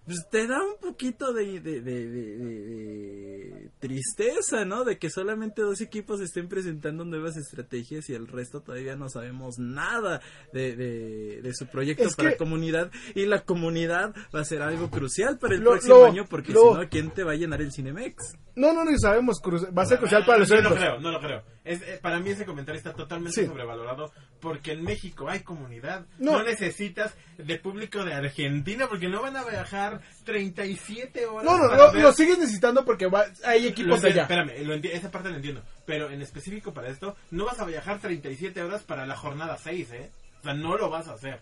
[0.06, 4.84] pues te da un poquito de, de, de- de- de- de tristeza, ¿no?
[4.84, 9.60] De que solamente dos equipos estén presentando nuevas estrategias y el resto todavía no sabemos
[9.60, 10.20] nada
[10.52, 14.62] de, de- de su proyecto Es para que- comunidad y la comunidad va a ser
[14.62, 17.32] algo crucial para el Lo- próximo lo- año porque lo- si no, ¿quién te va
[17.32, 18.36] a llenar el Cinemex?
[18.56, 19.42] No, no, no sabemos.
[19.42, 20.80] cru- Va a ser crucial para los no lo eventos.
[20.80, 21.44] creo, no lo creo.
[21.66, 23.48] Es, eh, para mí ese comentario está totalmente Sí.
[23.48, 26.06] sobrevalorado porque en México hay comunidad.
[26.20, 26.34] No.
[26.34, 26.44] No.
[26.44, 31.46] necesitas de público de Argentina porque no van a viajar 37 horas.
[31.46, 34.22] No, no, lo, ver- lo sigues necesitando porque va- hay equipos entiendo, allá.
[34.24, 35.64] Espérame, lo esa parte la entiendo.
[35.86, 39.92] Pero en específico para esto, no vas a viajar 37 horas para la jornada 6,
[39.92, 40.12] ¿eh?
[40.42, 41.42] O sea, no lo vas a hacer.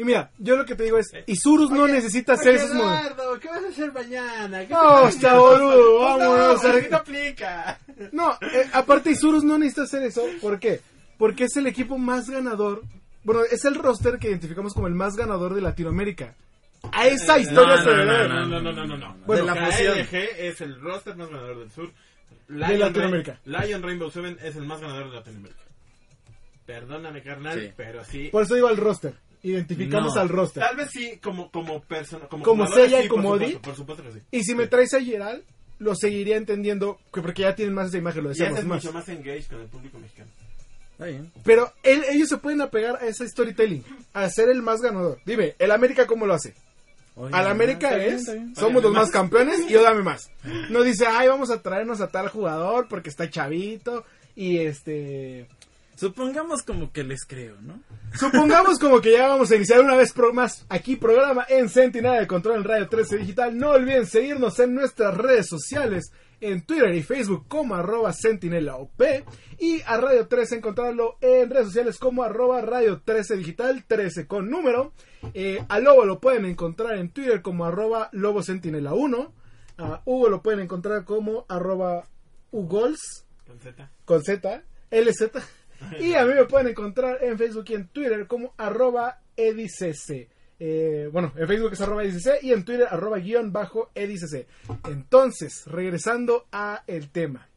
[0.00, 3.12] Y mira, yo lo que te digo es, Isurus no necesita hacer esos movimientos.
[3.12, 4.66] Eduardo, ¿qué vas a hacer mañana?
[4.66, 7.78] ¿Qué No, está boludo, No, vámonos, no, a- no aplica.
[8.12, 10.22] No, eh, aparte Isurus no necesita hacer eso.
[10.40, 10.80] ¿Por qué?
[11.18, 12.82] Porque es el equipo más ganador.
[13.24, 16.34] Bueno, es el roster que identificamos como el más ganador de Latinoamérica.
[16.92, 18.28] A esa historia no, se no, debe.
[18.28, 19.16] no, no, no, no, no, no.
[19.26, 19.98] Bueno, la KLG fusión.
[20.38, 21.90] es el roster más ganador del sur.
[22.48, 23.38] De Latinoamérica.
[23.44, 25.60] Lion Rainbow Seven es el más ganador de Latinoamérica.
[26.64, 27.72] Perdóname, carnal, Sí.
[27.76, 28.28] pero sí.
[28.32, 29.12] Por eso iba al roster.
[29.42, 30.20] Identificamos No.
[30.20, 30.62] al roster.
[30.62, 32.26] Tal vez sí, como, como persona.
[32.26, 33.56] Como, Como Seiya y sí, como supuesto, Odi.
[33.58, 34.18] Por supuesto que sí.
[34.30, 35.42] Y si me traes a Gerald,
[35.78, 38.84] lo seguiría entendiendo, que porque ya tienen más esa imagen, lo Y decíamos haces más.
[38.84, 40.30] mucho más engage con el público mexicano.
[40.92, 41.32] Está bien.
[41.44, 45.18] Pero él- ellos se pueden apegar a ese storytelling, a ser el más ganador.
[45.24, 46.52] Dime, ¿el América cómo lo hace?
[47.16, 48.54] Oye, Al América está bien, es, está bien.
[48.56, 49.10] somos los más.
[49.10, 50.30] campeones y yo dame más.
[50.68, 54.04] No dice, ay, vamos a traernos a tal jugador porque está chavito
[54.36, 55.46] y este...
[56.00, 57.78] Supongamos como que les creo, ¿no?
[58.18, 62.18] Supongamos como que ya vamos a iniciar una vez pro- más aquí programa en Sentinela
[62.18, 63.56] de Control en Radio 13 Digital.
[63.58, 66.10] No olviden seguirnos en nuestras redes sociales,
[66.40, 69.02] en Twitter y Facebook como arroba Sentinela OP
[69.58, 74.48] y a Radio 13 encontrarlo en redes sociales como arroba Radio 13 Digital 13 con
[74.48, 74.94] número.
[75.34, 79.34] Eh, a Lobo lo pueden encontrar en Twitter como arroba Lobo Sentinela 1.
[79.76, 82.04] A Hugo lo pueden encontrar como arroba
[82.52, 83.90] Ugols Con Z.
[84.06, 85.30] con Z, LZ.
[86.00, 90.28] Y a mí me pueden encontrar en Facebook y en Twitter como arroba edicc.
[90.62, 94.46] Eh, bueno, en Facebook es arroba edicc y en Twitter arroba guion bajo edicc.
[94.86, 97.48] Entonces, regresando a el tema.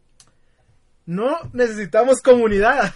[1.06, 2.94] No necesitamos comunidad.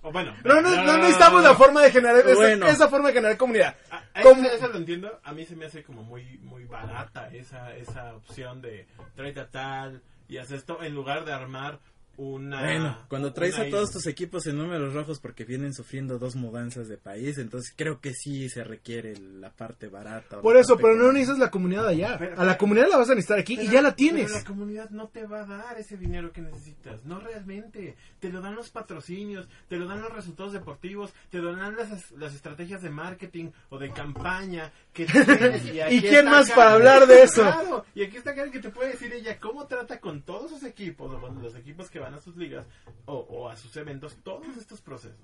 [0.00, 0.34] O bueno.
[0.44, 2.66] no, no, no necesitamos la forma de generar esa- Bueno.
[2.66, 3.76] esa, forma de generar comunidad.
[3.90, 5.20] Ah, ah, eso lo entiendo.
[5.22, 9.48] A mí se me hace como muy muy barata esa esa opción de tráete a
[9.50, 11.80] tal y haz esto en lugar de armar
[12.16, 12.60] una.
[12.62, 13.92] Bueno, cuando traes a todos isla.
[13.94, 18.12] tus equipos en números rojos porque vienen sufriendo dos mudanzas de país, entonces creo que
[18.12, 20.40] sí se requiere la parte barata.
[20.40, 22.16] Por eso, pero no necesitas la comunidad allá.
[22.18, 24.26] Pero- A la comunidad la vas a necesitar aquí y Pero- ya la tienes.
[24.26, 27.04] Pero la comunidad no te va a dar ese dinero que necesitas.
[27.04, 27.96] No realmente.
[28.20, 32.10] Te lo dan los patrocinios, te lo dan los resultados deportivos, te lo dan las,
[32.12, 35.64] las estrategias de marketing o de campaña que tienes.
[35.66, 36.54] Y, ¿Y quién más Karen.
[36.56, 37.42] para hablar de eso?
[37.42, 40.62] Claro, y aquí está Karen que te puede decir ella cómo trata con todos sus
[40.64, 42.66] equipos, o con los equipos que van a sus ligas
[43.06, 45.18] o, o a sus eventos, todos estos procesos.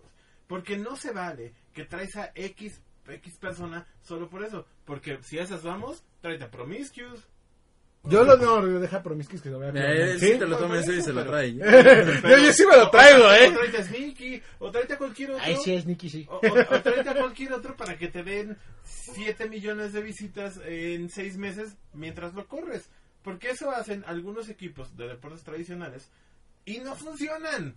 [0.46, 4.66] Porque no se vale que traes a X, X persona solo por eso.
[4.84, 7.20] Porque si a esas vamos, tráete a Promiscuous.
[8.04, 9.72] Yo lo no, deja Promiscuous que lo vea.
[9.74, 10.38] Eh, ¿Sí?
[10.38, 11.52] te lo toma en serio y se lo Pero- trae.
[12.30, 13.50] Yo, yo sí me lo traigo, O ¿eh?
[13.52, 15.44] tráete a Sneaky, o tráete a cualquier otro.
[15.44, 16.26] Ay, sí, es Nicky, sí.
[16.30, 20.58] O, o- o tráete a cualquier otro para que te den 7 millones de visitas
[20.64, 22.88] en 6 meses mientras lo corres.
[23.22, 26.08] Porque eso hacen algunos equipos de deportes tradicionales
[26.64, 27.74] y no funcionan.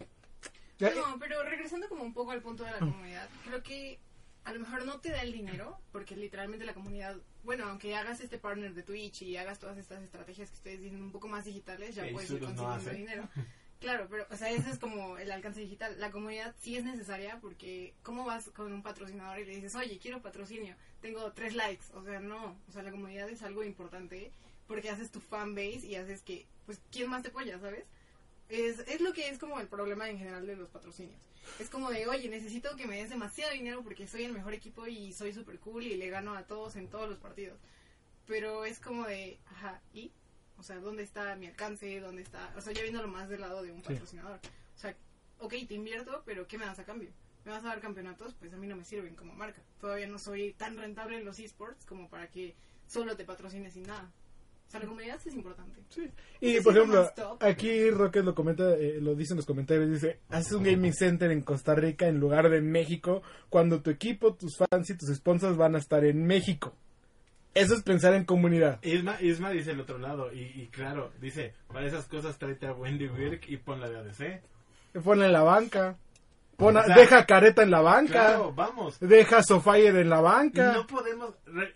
[0.80, 4.00] No, pero regresando como un poco al punto de la comunidad, creo que
[4.44, 8.20] a lo mejor no te da el dinero, porque literalmente la comunidad, bueno, aunque hagas
[8.20, 11.46] este partner de Twitch y hagas todas estas estrategias que ustedes dicen un poco más
[11.46, 12.94] digitales, ya puedes ir no consiguiendo hace.
[12.94, 13.30] dinero.
[13.84, 16.00] Claro, pero, o sea, ese es como el alcance digital.
[16.00, 20.00] La comunidad sí es necesaria porque, ¿cómo vas con un patrocinador y le dices, oye,
[20.00, 21.88] quiero patrocinio, tengo tres likes?
[21.94, 24.32] O sea, no, o sea, la comunidad es algo importante
[24.68, 27.84] porque haces tu fan base y haces que, pues, ¿quién más te apoya, sabes?
[28.50, 31.20] Es, es lo que es como el problema en general de los patrocinios.
[31.60, 34.88] Es como de, oye, necesito que me des demasiado dinero porque soy el mejor equipo
[34.88, 37.60] y soy super cool y le gano a todos en todos los partidos.
[38.26, 40.12] Pero es como de, ajá, ¿y?
[40.58, 42.00] O sea, ¿dónde está mi alcance?
[42.00, 42.54] ¿Dónde está?
[42.56, 44.40] O sea, ya viéndolo más del lado de un patrocinador.
[44.76, 44.96] O sea,
[45.40, 47.12] ok, te invierto, pero ¿qué me das a cambio?
[47.44, 48.34] ¿Me vas a dar campeonatos?
[48.36, 49.62] Pues a mí no me sirven como marca.
[49.82, 52.56] Todavía no soy tan rentable en los esports como para que
[52.88, 54.10] solo te patrocines sin nada.
[54.74, 55.80] Sea, la comunidad sí es importante.
[56.42, 57.08] Y Ese por ejemplo,
[57.42, 61.30] aquí Rocket lo comenta, eh, lo dice en los comentarios, dice, haces un gaming center
[61.30, 65.58] en Costa Rica en lugar de México, cuando tu equipo, tus fans y tus sponsors
[65.58, 66.74] van a estar en México.
[67.54, 68.80] Eso es pensar en comunidad.
[68.84, 72.74] Isma, Isma dice el otro lado, y, y claro, dice, para esas cosas tráete a
[72.74, 75.04] Wendy Wirk y ponla de ADC.
[75.04, 75.98] Ponla en la banca.
[76.58, 78.12] Pon a- O sea, deja Careta en la banca.
[78.12, 79.00] Claro, vamos.
[79.00, 80.74] Deja Sofire en la banca.
[80.74, 81.36] No podemos...
[81.46, 81.74] re-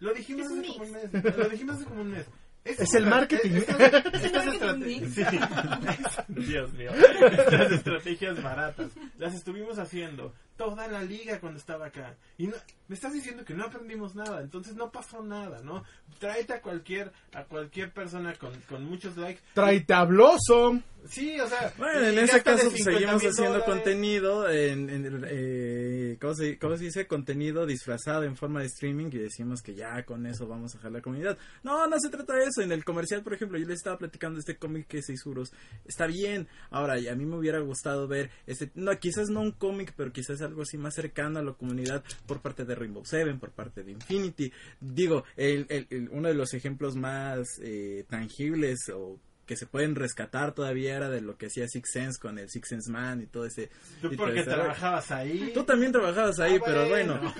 [0.00, 1.36] Lo dijimos Es un hace como un mes.
[1.36, 2.26] Lo dijimos hace como un mes.
[2.64, 3.52] Es el marketing.
[3.52, 5.14] Estas, estas marketing estrategias...
[5.14, 6.28] Sí.
[6.28, 6.90] Dios mío.
[6.92, 8.90] Estas estrategias baratas.
[9.16, 12.16] Las estuvimos haciendo toda la liga cuando estaba acá.
[12.36, 12.56] Y no,
[12.88, 14.40] me estás diciendo que no aprendimos nada.
[14.40, 15.84] Entonces no pasó nada, ¿no?
[16.18, 19.40] Tráete a cualquier, a cualquier persona con, con muchos likes.
[19.54, 20.82] Tráete a Blossom.
[21.06, 21.72] Sí, o sea...
[21.78, 23.64] Bueno, en ese caso 50 seguimos haciendo dólares.
[23.66, 27.06] contenido, en, en, eh, ¿cómo, se, cómo se dice?
[27.06, 30.92] Contenido disfrazado en forma de streaming y decimos que ya con eso vamos a dejar
[30.92, 31.38] la comunidad.
[31.62, 32.62] No, no se trata de eso.
[32.62, 35.52] En el comercial, por ejemplo, yo les estaba platicando de este cómic que es Isurus.
[35.84, 36.48] Está bien.
[36.70, 40.12] Ahora, y a mí me hubiera gustado ver, este, no, quizás no un cómic, pero
[40.12, 43.82] quizás algo así más cercano a la comunidad por parte de Rainbow Seven, por parte
[43.82, 44.52] de Infinity.
[44.80, 49.94] Digo, el, el- el- uno de los ejemplos más eh, tangibles o que se pueden
[49.94, 53.26] rescatar todavía era de lo que hacía Six Sense con el Six Sense Man y
[53.26, 53.70] todo ese
[54.02, 55.52] Tú porque trabajabas ahí.
[55.54, 57.18] Tú también trabajabas ahí, Ah, pero bueno,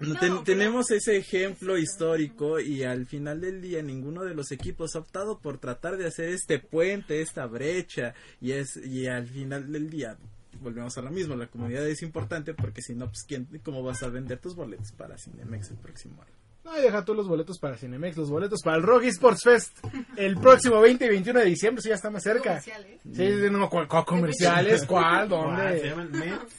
[0.00, 4.50] No, ten- pero- tenemos ese ejemplo histórico y al final del día ninguno de los
[4.50, 9.26] equipos ha optado por tratar de hacer este puente, esta brecha y es y al
[9.26, 10.16] final del día
[10.60, 14.02] volvemos a lo mismo, la comunidad es importante porque si no, pues ¿quién, ¿cómo vas
[14.02, 16.32] a vender tus boletos para Cinemex el próximo año?
[16.62, 19.78] No, y deja tú los boletos para Cinemex, los boletos para el Rocky Sports Fest
[20.18, 22.50] el próximo 20 y 21 de diciembre, eso ya está más cerca.
[22.60, 23.00] Comerciales.
[23.02, 24.84] Sí, sí, no, ¿cuál- cuál comerciales?
[24.84, 25.04] ¿Cuál?
[25.04, 25.88] Ah, se ¿Dónde?
[25.88, 26.10] llaman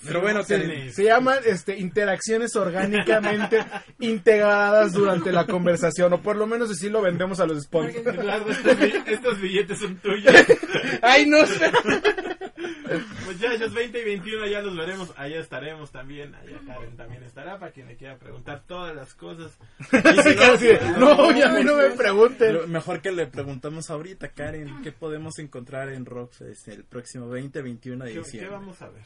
[0.04, 3.64] Pero bueno, se- llaman este, interacciones orgánicamente
[4.00, 8.04] integradas durante la conversación, o por lo menos así lo vendemos a los sponsors.
[9.06, 10.34] Estos billetes son tuyos.
[11.04, 11.72] ¡Ay, no sé!
[13.26, 15.12] Muchachos, 20 y 21 ya los veremos.
[15.18, 16.34] Allá estaremos también.
[16.36, 19.58] Allá Karen también estará para quien le quiera preguntar todas las cosas.
[19.92, 22.70] Casi, no, ya a mí no me pregunten.
[22.72, 28.06] Mejor que le preguntamos ahorita, Karen, ¿qué podemos encontrar en Rockfest el próximo 20, 21
[28.06, 28.50] de ¿Qué, diciembre?
[28.50, 29.06] qué vamos a ver?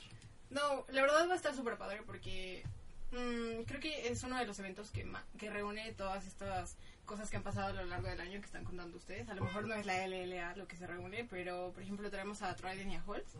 [0.49, 2.63] No, la verdad va a estar súper padre porque
[3.11, 7.29] mm, creo que es uno de los eventos que, ma- que reúne todas estas cosas
[7.29, 9.29] que han pasado a lo largo del año que están contando ustedes.
[9.29, 12.41] A lo mejor no es la LLA lo que se reúne, pero por ejemplo traemos
[12.41, 13.33] a Trident y a Holtz,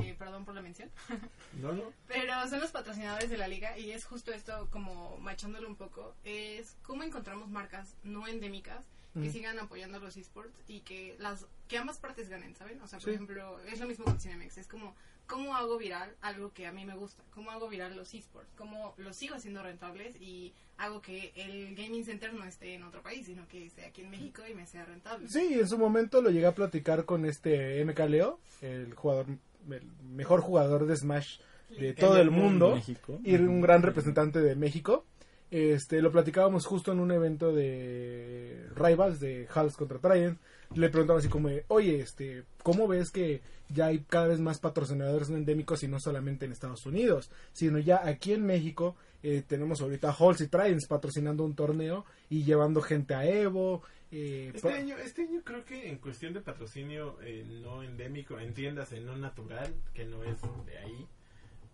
[0.00, 0.90] que perdón por la mención,
[1.60, 1.92] No, no.
[2.08, 6.14] pero son los patrocinadores de la liga y es justo esto como machándolo un poco,
[6.24, 11.76] es cómo encontramos marcas no endémicas que sigan apoyando los esports y que las que
[11.76, 12.80] ambas partes ganen, ¿saben?
[12.80, 13.14] O sea, por Sí.
[13.14, 14.94] ejemplo, es lo mismo con Cinemex, es como
[15.26, 18.94] cómo hago viral algo que a mí me gusta, cómo hago viral los esports, cómo
[18.96, 23.26] los sigo haciendo rentables y hago que el gaming center no esté en otro país,
[23.26, 25.28] sino que esté aquí en México y me sea rentable.
[25.28, 29.26] Sí, en su momento lo llegué a platicar con este MK Leo, el jugador,
[29.70, 31.38] el mejor jugador de Smash
[31.78, 33.18] de todo el mundo México.
[33.24, 35.06] y un gran representante de México.
[35.50, 40.38] Este, lo platicábamos justo en un evento de Rivals de Hals contra Trident.
[40.74, 45.30] Le preguntaba así como, oye, este, ¿cómo ves que ya hay cada vez más patrocinadores
[45.30, 49.80] no endémicos y no solamente en Estados Unidos, sino ya aquí en México eh, tenemos
[49.80, 53.82] ahorita Halls y Tridents patrocinando un torneo y llevando gente a Evo.
[54.10, 59.00] eh, Este año, este año creo que en cuestión de patrocinio eh, no endémico, entiéndase,
[59.00, 61.06] no natural, que no es de ahí.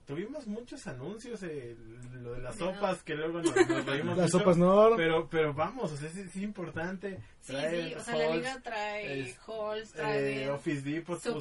[0.08, 1.76] Tuvimos muchos anuncios, eh,
[2.22, 4.92] lo de las sopas, que luego nos, nos reímos Las mucho, sopas no.
[4.96, 7.20] Pero, pero vamos, o sea, es, es importante.
[7.42, 10.50] Sí, traer sí, o sea, la halls, liga trae es- halls, eh, trae...
[10.50, 11.40] Office Depot puso.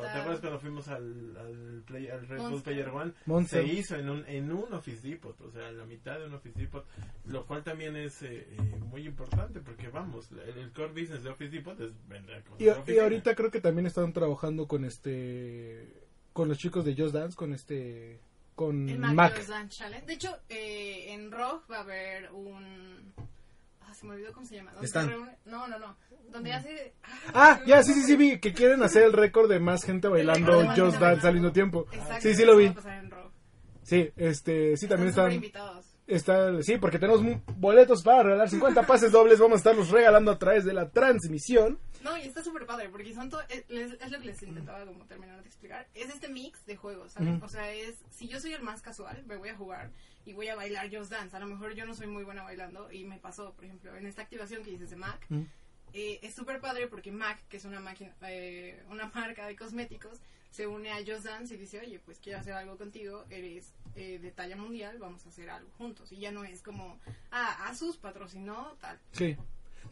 [0.00, 2.62] ¿te acuerdas cuando fuimos al, al, play, al Red Bull.
[2.62, 3.12] Player One?
[3.26, 3.62] Monster.
[3.66, 6.34] Se hizo en un, en un Office Depot, o sea, en la mitad de un
[6.34, 6.86] Office Depot,
[7.26, 8.56] lo cual también es eh, eh,
[8.88, 12.92] muy importante porque vamos, el, el core business de Office Depot es vender cosas Y,
[12.92, 16.05] y ahorita creo que también están trabajando con este
[16.36, 18.20] con los chicos de Just Dance con este
[18.54, 19.14] con El Mac.
[19.14, 20.06] Mac Just Dance Challenge.
[20.06, 23.14] De hecho, eh, en ROG va a haber un...
[23.80, 24.72] Ah, se me olvidó cómo se llama.
[24.72, 25.06] ¿Dónde Están.
[25.06, 25.38] se reúne?
[25.46, 25.96] No, no, no.
[26.30, 26.92] Donde hace...
[27.32, 30.52] Ah, ya sí sí sí vi que quieren hacer el récord de más gente bailando
[30.76, 31.32] Just Dance al bailando.
[31.32, 31.86] mismo tiempo.
[31.90, 32.74] Exacto, Sí, sí lo vi.
[33.82, 35.82] Sí, este sí también Están están.
[36.06, 37.22] Está sí, porque tenemos
[37.56, 41.78] boletos para regalar 50 pases dobles, vamos a estarlos regalando a través de la transmisión.
[42.02, 45.04] No, y está súper padre, porque son to- es, es- lo que les intentaba como
[45.06, 45.88] terminar de explicar.
[45.94, 47.14] Es este mix de juegos.
[47.42, 49.90] O sea, es, si yo soy el más casual, me voy a jugar
[50.24, 51.36] y voy a bailar Just Dance.
[51.36, 54.06] A lo mejor yo no soy muy buena bailando y me pasó, por ejemplo, en
[54.06, 55.26] esta activación que dices de Mac.
[55.92, 60.20] Eh, es súper padre porque Mac, que es una máquina, eh, una marca de cosméticos,
[60.50, 64.18] se une a Just Dance y dice, oye, pues quiero hacer algo contigo, eres eh,
[64.18, 66.10] de talla mundial, vamos a hacer algo juntos.
[66.12, 66.98] Y ya no es como,
[67.30, 68.98] ah, Asus patrocinó tal.
[69.12, 69.36] Sí.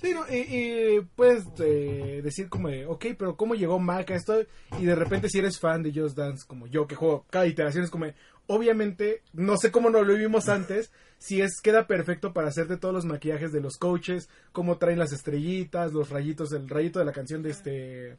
[0.00, 4.16] Sí, no, y, y puedes eh, decir como de, ok, pero ¿cómo llegó Mac a
[4.16, 4.42] esto?
[4.80, 7.84] Y de repente si eres fan de Just Dance, como yo, que juego cada iteración,
[7.84, 8.06] es como,
[8.46, 10.90] obviamente, no sé cómo no lo vimos antes,
[11.24, 15.10] si es, queda perfecto para hacerte todos los maquillajes de los coaches, cómo traen las
[15.10, 18.18] estrellitas, los rayitos, el rayito de la canción de este...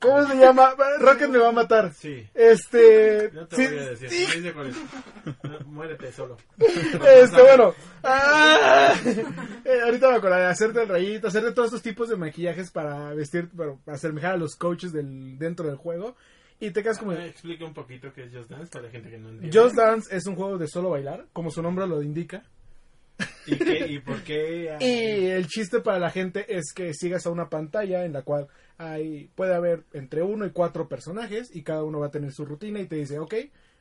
[0.00, 0.74] ¿Cómo se llama?
[0.98, 1.92] Rocket me va a matar.
[1.94, 2.26] Sí.
[2.34, 3.30] Este...
[3.32, 4.52] No te sí, voy a decir, sí.
[5.44, 6.36] No, muérete solo.
[6.58, 7.74] Este, bueno.
[8.02, 8.92] ¡Ah!
[9.64, 13.14] Eh, ahorita me acordaré de hacerte el rayito, hacerte todos estos tipos de maquillajes para
[13.14, 16.16] vestir, para asemejar a los coaches del, dentro del juego.
[16.60, 17.12] Y te quedas como...
[17.12, 19.58] Me explica un poquito qué es Just Dance para la gente que no entiende.
[19.58, 22.44] Just Dance es un juego de solo bailar, como su nombre lo indica.
[23.46, 24.76] ¿Y, qué, ¿Y por qué?
[24.80, 28.48] Y el chiste para la gente es que sigas a una pantalla en la cual
[28.78, 32.44] hay puede haber entre uno y cuatro personajes y cada uno va a tener su
[32.44, 33.34] rutina y te dice, ok,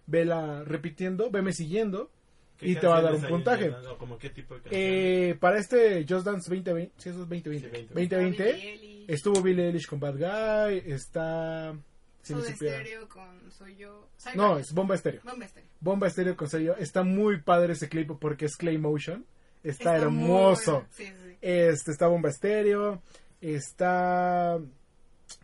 [0.07, 2.11] vela repitiendo, veme siguiendo.
[2.57, 3.69] ¿Qué y te va a dar un puntaje.
[3.69, 3.89] Just Dance?
[3.89, 4.89] ¿O como qué tipo de canciones?
[4.89, 7.59] Eh, para este Just Dance 2020, sí, eso es 2020.
[7.59, 7.93] Sí, 2020.
[7.93, 11.77] 2020 Billie Eilish, estuvo Billie Eilish con Bad Guy, está...
[12.21, 12.83] Si supiera.
[13.07, 14.07] Con Soy Yo.
[14.17, 15.21] Soy No, es Bomba Estéreo.
[15.23, 15.69] Bomba Estéreo.
[15.79, 16.75] Bomba Estéreo con sello.
[16.77, 19.25] Está muy padre ese clip porque es Clay Motion.
[19.63, 20.85] Está, hermoso.
[20.91, 21.37] Sí, sí.
[21.41, 23.01] Este está Bomba Estéreo.
[23.41, 24.59] Está.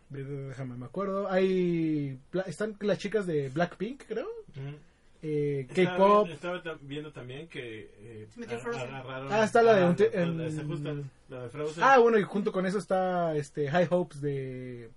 [0.08, 1.28] Déjame, me acuerdo.
[1.30, 2.18] Hay.
[2.46, 4.28] Están las chicas de Blackpink, creo.
[5.22, 6.28] Eh, Estaba- K-pop.
[6.28, 9.32] Estaba viendo también que eh, agarraron.
[9.32, 9.80] Ah, está la de
[11.28, 11.82] la- la Frozen.
[11.82, 14.90] Ah, bueno, y junto con eso está este High Hopes de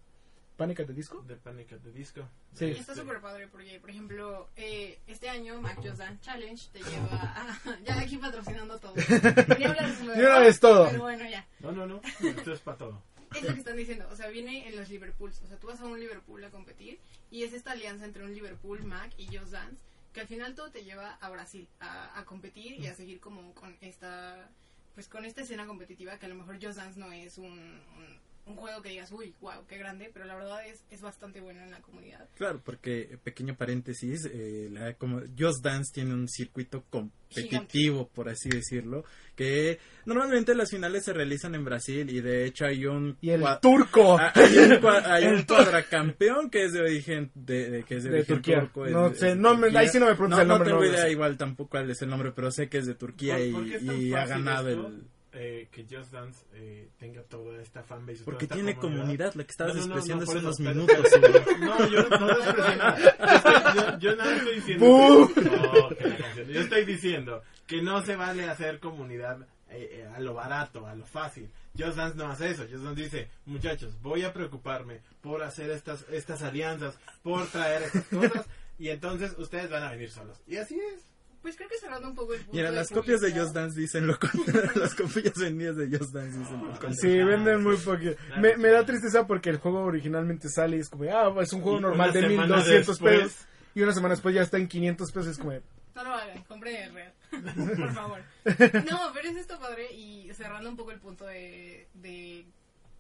[0.60, 1.22] Panic at the Disco.
[1.22, 2.28] De Panic at the Disco.
[2.54, 2.66] Sí.
[2.66, 6.62] Y está Este, súper padre porque, por ejemplo, eh, este año Mac Just Dance Challenge
[6.74, 7.80] te lleva a...
[7.86, 8.94] ya aquí patrocinando todo.
[8.94, 10.90] Quería hablar de una vez todo.
[10.90, 11.48] Pero bueno, ya.
[11.62, 12.02] No, no, no.
[12.20, 13.02] Esto es para todo.
[13.34, 14.06] Es lo que están diciendo.
[14.12, 15.42] O sea, viene en los Liverpools.
[15.44, 17.00] O sea, tú vas a un Liverpool a competir
[17.32, 19.78] y es esta alianza entre un Liverpool, Mac y Just Dance
[20.14, 23.54] que al final todo te lleva a Brasil a, a competir y a seguir como
[23.54, 24.50] con esta
[24.96, 28.20] pues con esta escena competitiva que a lo mejor Just Dance no es un, un,
[28.46, 31.62] un juego que digas uy wow qué grande pero la verdad es, es bastante bueno
[31.62, 36.84] en la comunidad Claro, porque, pequeño paréntesis, eh, la, como Just Dance tiene un circuito
[36.90, 39.04] competitivo, por así decirlo,
[39.36, 43.18] que normalmente las finales se realizan en Brasil y de hecho hay un...
[43.22, 44.18] Y el turco.
[44.18, 48.10] Hay un, cua- hay un cuadracampeón que es de origen de, de- que es de,
[48.10, 48.60] De origen Turquía.
[48.62, 49.80] turco, No sé, no me- Turquía.
[49.82, 52.02] ahí sí no me preguntes el nombre, No tengo no idea igual tampoco cuál es
[52.02, 54.88] el nombre, pero sé que es de Turquía ¿Por- y, por y ha ganado esto?
[54.88, 55.04] el
[55.34, 58.24] eh, que Just Dance eh, tenga toda esta fanbase.
[58.24, 61.12] Porque esta tiene comunidad, lo que estabas No, no, no, despreciando no, hace unos minutos.
[61.60, 64.00] No, yo no, despreciando.
[64.00, 65.30] Yo, yo- nada estoy diciendo.
[65.36, 70.34] Que- la yo estoy diciendo que no se vale hacer comunidad eh, eh, a lo
[70.34, 71.52] barato, a lo fácil.
[71.78, 72.64] Just Dance no hace eso.
[72.64, 78.06] Just Dance dice, muchachos, voy a preocuparme por hacer estas, estas alianzas, por traer estas
[78.06, 78.48] cosas,
[78.80, 80.42] y entonces ustedes van a venir solos.
[80.48, 81.04] Y así es.
[81.42, 83.32] Pues creo que cerrando un poco el punto Mira, de las copias de.
[83.32, 84.72] Just Dance dicen lo contrario.
[84.76, 86.98] Las copias vendidas de Just Dance dicen lo contrario.
[87.00, 88.16] Sí, venden muy poquito.
[88.40, 91.62] Me, me da tristeza porque el juego originalmente sale y es como, ah, es un
[91.62, 93.46] juego Y normal de semana 1200 después- pesos.
[93.76, 95.28] Y una semana después ya está en 500 pesos.
[95.32, 95.54] Es como,
[95.96, 97.14] No lo hagan, compre el real.
[97.78, 98.22] Por favor.
[98.90, 102.46] No, pero es esto padre y cerrando un poco el punto de, de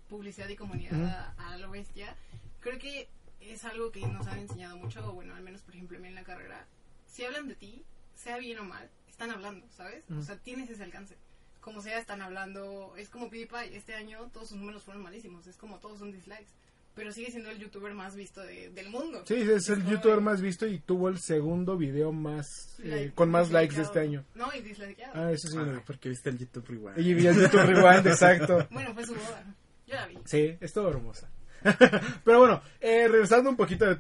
[0.07, 2.15] publicidad y comunidad a, a lo bestia,
[2.61, 3.09] creo que
[3.41, 6.07] es algo que nos han enseñado mucho, o bueno, al menos por ejemplo a mí
[6.07, 6.65] en la carrera.
[7.07, 7.83] Si hablan de ti,
[8.21, 10.03] sea bien o mal, están hablando, ¿sabes?
[10.11, 11.15] O sea, tienes ese alcance.
[11.61, 12.95] Como sea, están hablando.
[12.97, 13.75] Es como PewDiePie.
[13.75, 15.45] Este año todos sus números fueron malísimos.
[15.47, 16.47] Es como todos son dislikes.
[16.95, 19.23] Pero sigue siendo el youtuber más visto de- del mundo.
[19.25, 22.47] sí, es el como youtuber de- más visto y tuvo el segundo video más,
[22.79, 24.25] eh, like- con más likes de este año.
[24.35, 25.13] No, y dislikeado.
[25.15, 25.57] Ah, eso sí.
[25.59, 26.97] Ah, porque viste el YouTube Rewind.
[26.97, 28.67] Y vi el YouTube Rewind, exacto.
[28.71, 29.43] Bueno, fue su boda.
[29.85, 30.17] Yo la vi.
[30.25, 31.29] Sí, es todo hermosa.
[32.23, 33.95] Pero bueno, eh, regresando un poquito de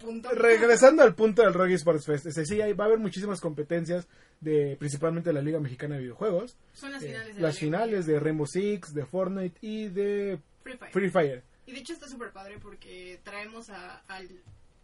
[0.00, 0.28] punto.
[0.30, 2.26] Regresando al punto del Rocky Sports Fest.
[2.26, 4.06] Es decir, ahí va a haber muchísimas competencias
[4.40, 6.56] de principalmente la Liga Mexicana de Videojuegos.
[6.72, 10.38] Son las Eh, finales de las la finales de Rainbow Six, de Fortnite y de
[10.62, 10.92] Free Fire.
[10.92, 11.42] Free Fire.
[11.66, 14.28] Y de hecho está súper padre porque traemos a, al,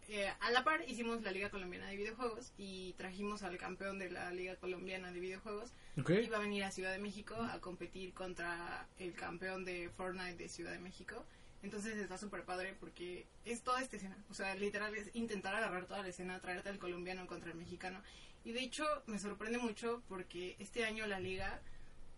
[0.09, 4.09] eh, a la par, hicimos la Liga Colombiana de Videojuegos y trajimos al campeón de
[4.09, 5.71] la Liga Colombiana de Videojuegos.
[5.99, 6.09] ¿Ok?
[6.09, 10.37] Y va a venir a Ciudad de México a competir contra el campeón de Fortnite
[10.37, 11.23] de Ciudad de México.
[11.63, 14.17] Entonces está súper padre porque es toda esta escena.
[14.29, 18.01] O sea, literal es intentar agarrar toda la escena, traerte al colombiano contra el mexicano.
[18.43, 21.61] Y de hecho me sorprende mucho porque este año la liga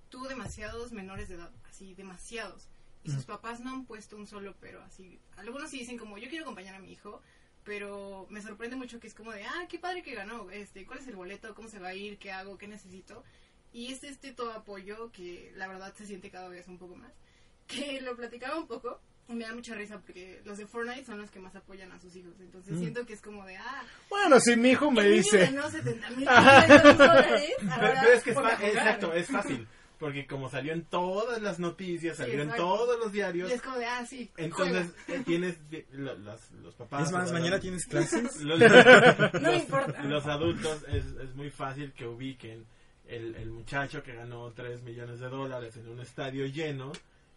[0.10, 2.70] tuvo demasiados menores de edad, así, demasiados.
[3.04, 5.20] Y sus papás no han puesto un solo pero, así.
[5.36, 7.22] Algunos sí dicen como, yo quiero acompañar a mi hijo,
[7.66, 11.00] pero me sorprende mucho que es como de, ah, qué padre que ganó, este, ¿cuál
[11.00, 11.54] es el boleto?
[11.54, 12.18] ¿Cómo se va a ir?
[12.18, 12.58] ¿Qué hago?
[12.58, 13.24] ¿Qué necesito?
[13.74, 17.12] Y es este todo apoyo que la verdad se siente cada vez un poco más.
[17.68, 19.02] Que lo platicaba un poco,
[19.36, 22.16] me da mucha risa porque los de Fortnite son los que más apoyan a sus
[22.16, 22.34] hijos.
[22.40, 24.96] Entonces siento que es como de, ah, Bueno, si mi hijo Mm.
[24.96, 25.38] me niño dice.
[25.46, 27.50] ganó 70 mil dólares.
[27.60, 28.70] Pero, ahora pero es que es, por fa- jugar.
[28.70, 29.68] exacto, es fácil.
[30.00, 33.62] Porque como salió en todas las noticias, Sí, salió en todos los diarios, Y es
[33.62, 34.30] como de, ah, sí.
[34.36, 35.24] entonces juega.
[35.24, 35.58] tienes
[35.92, 37.08] lo- los, los papás.
[37.08, 38.22] Es más, los- mañana tienes clases.
[38.42, 40.04] los, No me los- importa.
[40.04, 42.66] los adultos es, es muy fácil que ubiquen
[43.08, 46.92] el, el muchacho que ganó 3 millones de dólares en un estadio lleno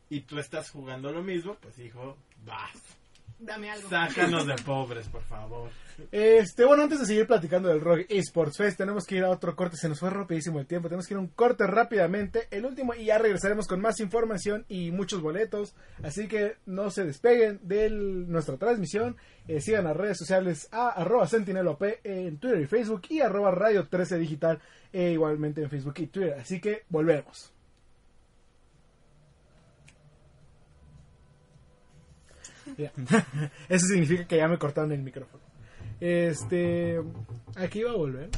[0.09, 2.97] y tú estás jugando lo mismo, pues hijo, vas.
[3.39, 3.89] Dame algo.
[3.91, 5.71] Sácanos de pobres, por favor.
[6.11, 9.55] Este, bueno, antes de seguir platicando del Rock Esports Fest, tenemos que ir a otro
[9.55, 9.77] corte.
[9.77, 10.89] Se nos fue rapidísimo el tiempo.
[10.89, 12.49] Tenemos que ir a un corte rápidamente.
[12.51, 15.75] El último, y ya regresaremos con más información y muchos boletos.
[16.03, 19.17] Así que no se despeguen de nuestra transmisión.
[19.49, 23.87] Eh, sigan las redes sociales a arroba sentinelop en Twitter y Facebook y arroba radio
[23.87, 24.61] 13 digital
[24.93, 26.39] e igualmente en Facebook y Twitter.
[26.41, 27.56] Así que volvemos.
[32.77, 32.93] Ya.
[33.69, 35.43] Eso significa que ya me cortaron el micrófono.
[36.01, 37.01] Este,
[37.57, 38.31] aquí va a volver.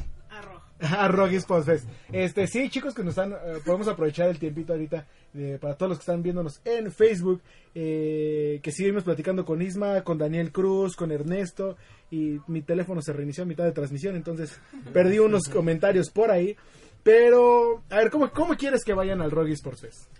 [0.81, 1.89] A Rocky Sports Fest.
[2.11, 5.89] Este, sí, chicos, que nos están, eh, podemos aprovechar el tiempito ahorita eh, para todos
[5.89, 7.41] los que están viéndonos en Facebook,
[7.75, 11.75] eh, que seguimos platicando con Isma, con Daniel Cruz, con Ernesto,
[12.09, 14.59] y mi teléfono se reinició a mitad de transmisión, entonces
[14.93, 16.55] perdí unos comentarios por ahí.
[17.03, 20.18] Pero, a ver, ¿cómo, cómo quieres que vayan al Rocky Sports Fest?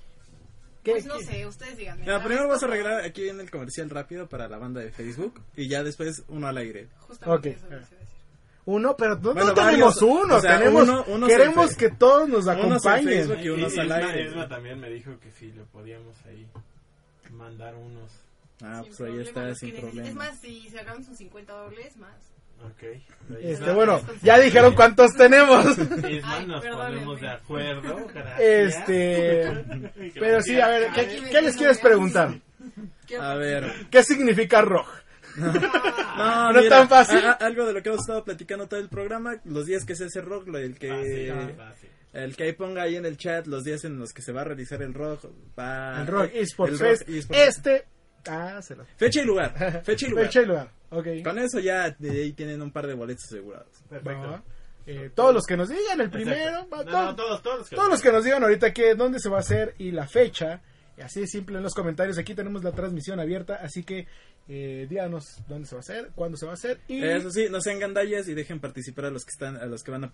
[0.83, 2.05] ¿Qué- Pues no qué- sé, ustedes díganme.
[2.05, 5.67] Primero vas a arreglar aquí en el comercial rápido para la banda de Facebook y
[5.67, 6.87] ya después uno al aire.
[6.99, 7.55] Justamente Ok.
[7.73, 7.95] eso.
[8.65, 11.89] Uno, pero no, Bueno, no tenemos varios, uno, o sea, tenemos, uno- unos queremos que
[11.89, 13.07] todos nos acompañen.
[13.27, 14.25] Facebook y unos al Isma, aire.
[14.29, 16.47] Isma también me dijo que sí, le podíamos ahí
[17.31, 18.11] mandar unos.
[18.61, 20.07] Ah, Sin pues ahí problema, está, los sin problema.
[20.07, 22.13] Es más, si se acaban sus 50 dobles, más.
[22.65, 22.83] Ok.
[23.41, 25.65] Este, bueno, ya dijeron cuántos tenemos.
[26.23, 28.07] Ay, nos ponemos de acuerdo.
[28.13, 28.39] Gracias.
[28.39, 29.63] Este,
[30.19, 32.35] pero sí, a ver, ¿qué, les quieres preguntar?
[33.07, 33.71] ¿Qué A ver.
[33.89, 34.87] ¿Qué significa ROG?
[36.19, 37.19] No, No es tan fácil.
[37.19, 39.95] a- a- algo de lo que hemos estado platicando todo el programa, los días que
[39.95, 41.89] se hace rock, lo- el que Fácil, fácil.
[42.13, 44.41] el que ahí ponga ahí en el chat los días en los que se va
[44.41, 45.25] a realizar el rock,
[45.57, 47.29] va El ROG Esports el rock Fest.
[47.31, 47.85] Este,
[48.27, 48.85] ah, se lo.
[48.97, 50.25] fecha y lugar, fecha y lugar.
[50.25, 50.71] Fecha y lugar.
[50.91, 51.07] Ok.
[51.23, 53.69] Con eso ya de ahí tienen un par de boletos asegurados.
[53.89, 54.43] Perfecto.
[54.87, 57.69] Eh, todos los que nos digan, el primero, va, No, todo- no, todos, todos.
[57.69, 60.61] todos los que nos digan ahorita que dónde se va a hacer y la fecha,
[61.01, 62.17] Así de simple en los comentarios.
[62.17, 64.05] Aquí tenemos la transmisión abierta, así que
[64.49, 66.81] eh, díganos dónde se va a hacer, cuándo se va a hacer.
[66.89, 69.81] Y Eso sí, no sean gandallas y dejen participar a los que están, a los
[69.81, 70.11] que van a,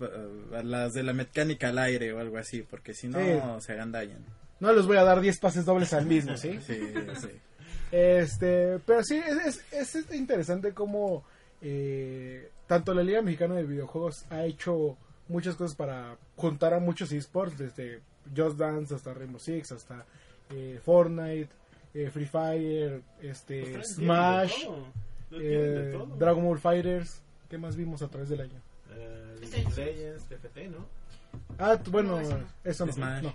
[0.56, 3.66] a las de la mecánica al aire o algo así, porque si no Sí.
[3.66, 4.24] se agandallan.
[4.60, 6.60] no les voy a dar 10 pases dobles al mismo, ¿sí?
[6.68, 6.80] Sí,
[7.20, 7.30] sí.
[7.96, 11.24] Este, pero sí, es, es, es interesante cómo
[11.62, 14.98] eh, tanto la Liga Mexicana de Videojuegos ha hecho
[15.30, 18.02] muchas cosas para juntar a muchos esports, desde
[18.36, 20.06] Just Dance hasta Rainbow Six, hasta
[20.50, 21.48] eh, Fortnite,
[21.94, 24.68] eh, Free Fire, este, Pues Smash,
[25.32, 25.98] eh.
[26.18, 27.22] Dragon Ball Fighters.
[27.50, 28.62] ¿Qué más vimos a través del año?
[29.42, 30.86] Of Legends, TFT, ¿no?
[31.58, 32.46] Ah, bueno, No, eso no.
[32.66, 32.92] eso no.
[32.92, 33.24] Smash.
[33.24, 33.34] no.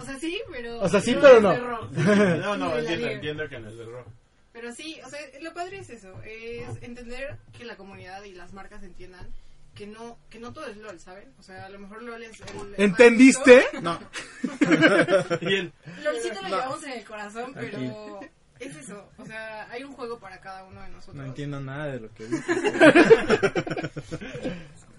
[0.00, 0.80] O sea, sí, pero.
[0.80, 1.50] O sea, sí, no pero es no.
[1.52, 1.90] de rock.
[1.92, 4.06] No, no, entiendo, entiendo que en el de rock.
[4.52, 8.52] Pero sí, o sea, lo padre es eso, es entender que la comunidad y las
[8.52, 9.28] marcas entiendan
[9.74, 11.32] que no que no todo es LOL, ¿saben?
[11.40, 12.74] O sea, a lo mejor LOL es el...
[12.76, 13.64] ¿Entendiste?
[13.82, 13.98] No,
[15.40, 16.48] Y el, más- LOL sí te lo No.
[16.48, 18.20] llevamos en el corazón, pero
[18.60, 21.16] es eso, o sea, hay un juego para cada uno de nosotros.
[21.16, 22.44] no entiendo nada de lo que dices.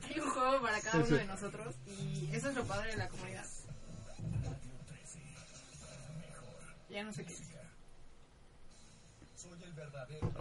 [0.09, 3.07] Hay un juego para cada uno de nosotros y eso es lo padre de la
[3.07, 3.45] comunidad.
[6.95, 7.33] Ya no sé qué.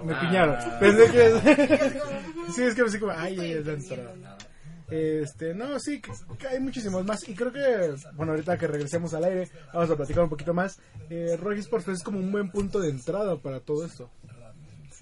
[0.04, 0.20] Me Ah.
[0.20, 0.56] piñaron.
[0.80, 1.26] Pensé que...
[1.26, 3.96] Es Sí, es que así como, ay, es dentro.
[4.16, 4.38] nada.
[4.90, 7.26] Este, no, sí, que, hay muchísimos más.
[7.28, 10.78] Y creo que, bueno, ahorita que regresemos al aire, vamos a platicar un poquito más.
[11.10, 14.10] Eh, Rogue Sports es como un buen punto de entrada para todo esto.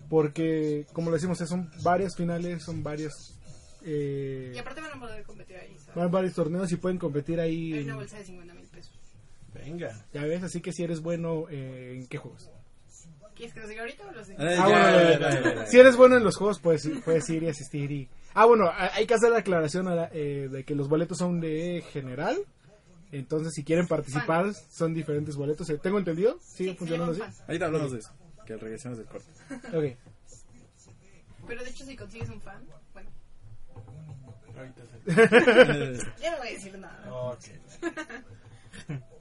[0.09, 3.36] Porque, como lo decimos, son varias finales, son varios.
[3.84, 5.94] Eh, Y aparte van a poder competir ahí, ¿sabes?
[5.96, 7.72] van varios torneos y pueden competir ahí.
[7.74, 8.61] Hay una bolsa de 50 mil pesos.
[9.64, 10.06] Venga.
[10.12, 12.50] ya ves, así que si eres bueno, eh, ¿en qué juegos?
[13.34, 14.42] ¿Quieres que los diga ahorita o los digo?
[14.42, 15.40] Eh, Ah, bueno, ya, ya, ya, ya.
[15.42, 15.66] ya, ya.
[15.66, 17.90] si eres bueno en los juegos, puedes, puedes ir y asistir.
[17.90, 21.18] y Ah, bueno, hay que hacer la aclaración a la- eh, de que los boletos
[21.18, 22.38] son de general.
[23.10, 25.68] Entonces, si quieren participar, son diferentes boletos.
[25.70, 26.38] Eh, ¿Tengo entendido?
[26.40, 27.22] ¿Sigue Sí, funcionando así?
[27.46, 28.10] Ahorita hablamos de eso,
[28.46, 29.26] que regresemos del corte.
[29.68, 29.96] Ok.
[31.46, 32.62] Pero de hecho, si consigues un fan,
[32.94, 33.10] bueno,
[34.56, 34.82] Ahorita.
[35.06, 37.14] Eh, ya no voy a decir nada.
[37.14, 37.44] Ok.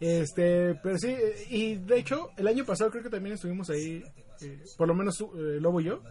[0.00, 1.14] Este, pero sí,
[1.48, 4.04] y de hecho, el año pasado creo que también estuvimos ahí,
[4.42, 6.02] eh, por lo menos eh, Lobo y yo.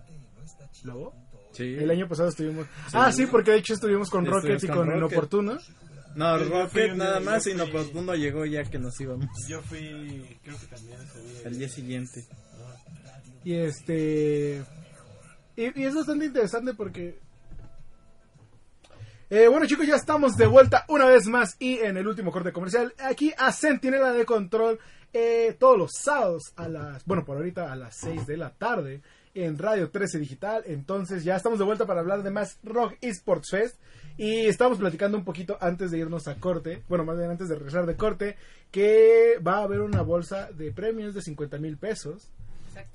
[0.83, 1.13] ¿Lobo?
[1.51, 1.75] sí.
[1.75, 2.67] El año pasado estuvimos.
[2.93, 5.11] Ah, sí, porque de hecho estuvimos con Sí, Rocket y estuvimos con con Rocket.
[5.17, 5.57] Inoportuno.
[6.15, 9.27] No, Yo- yo fui Rocket nada más fui- Inoportuno llegó ya que nos íbamos.
[9.47, 11.41] Yo fui, creo que también ese día.
[11.45, 12.25] Al día siguiente.
[13.43, 14.63] Y este.
[15.55, 17.19] Y, y es bastante interesante porque.
[19.35, 22.53] Eh, bueno chicos, ya estamos de vuelta una vez más y en el último corte
[22.53, 22.93] comercial.
[22.97, 24.79] Aquí a Centinela de Control
[25.11, 29.01] eh, todos los sábados a las, bueno, por ahorita a las 6 de la tarde
[29.33, 30.63] en Radio 13 Digital.
[30.67, 33.75] Entonces ya estamos de vuelta para hablar de más Rock Esports Fest.
[34.15, 37.55] Y estamos platicando un poquito antes de irnos a corte, bueno, más bien antes de
[37.55, 38.37] regresar de corte,
[38.71, 42.31] que va a haber una bolsa de premios de 50 mil pesos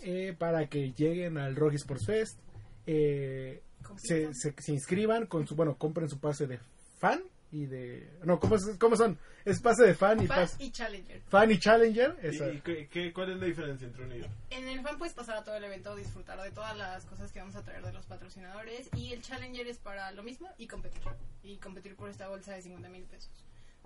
[0.00, 2.38] eh, para que lleguen al Rock Sports Fest.
[2.86, 3.60] eh,
[3.98, 6.58] se, se, se inscriban con su, bueno, compren su pase de
[6.98, 7.22] fan
[7.52, 9.18] y de, no, ¿cómo, es- cómo son?
[9.44, 11.20] Es pase de fan y Fan pase, y Challenger.
[11.28, 12.16] fan y challenger.
[12.22, 12.48] ¿Y, esa.
[12.52, 14.32] y qué, qué- cuál es la diferencia entre uno y otro?
[14.50, 17.40] En el fan puedes pasar a todo el evento, disfrutar de todas las cosas que
[17.40, 18.88] vamos a traer de los patrocinadores.
[18.94, 21.00] Y el Challenger es para lo mismo y competir.
[21.42, 23.30] Y competir por esta bolsa de 50 mil pesos.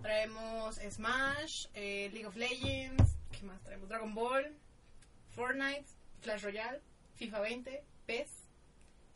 [0.02, 3.88] Traemos Smash, eh, League of Legends, ¿qué más traemos?
[3.88, 4.52] Dragon Ball,
[5.30, 5.84] Fortnite,
[6.20, 6.80] Clash Royale,
[7.14, 8.28] FIFA 20, PES.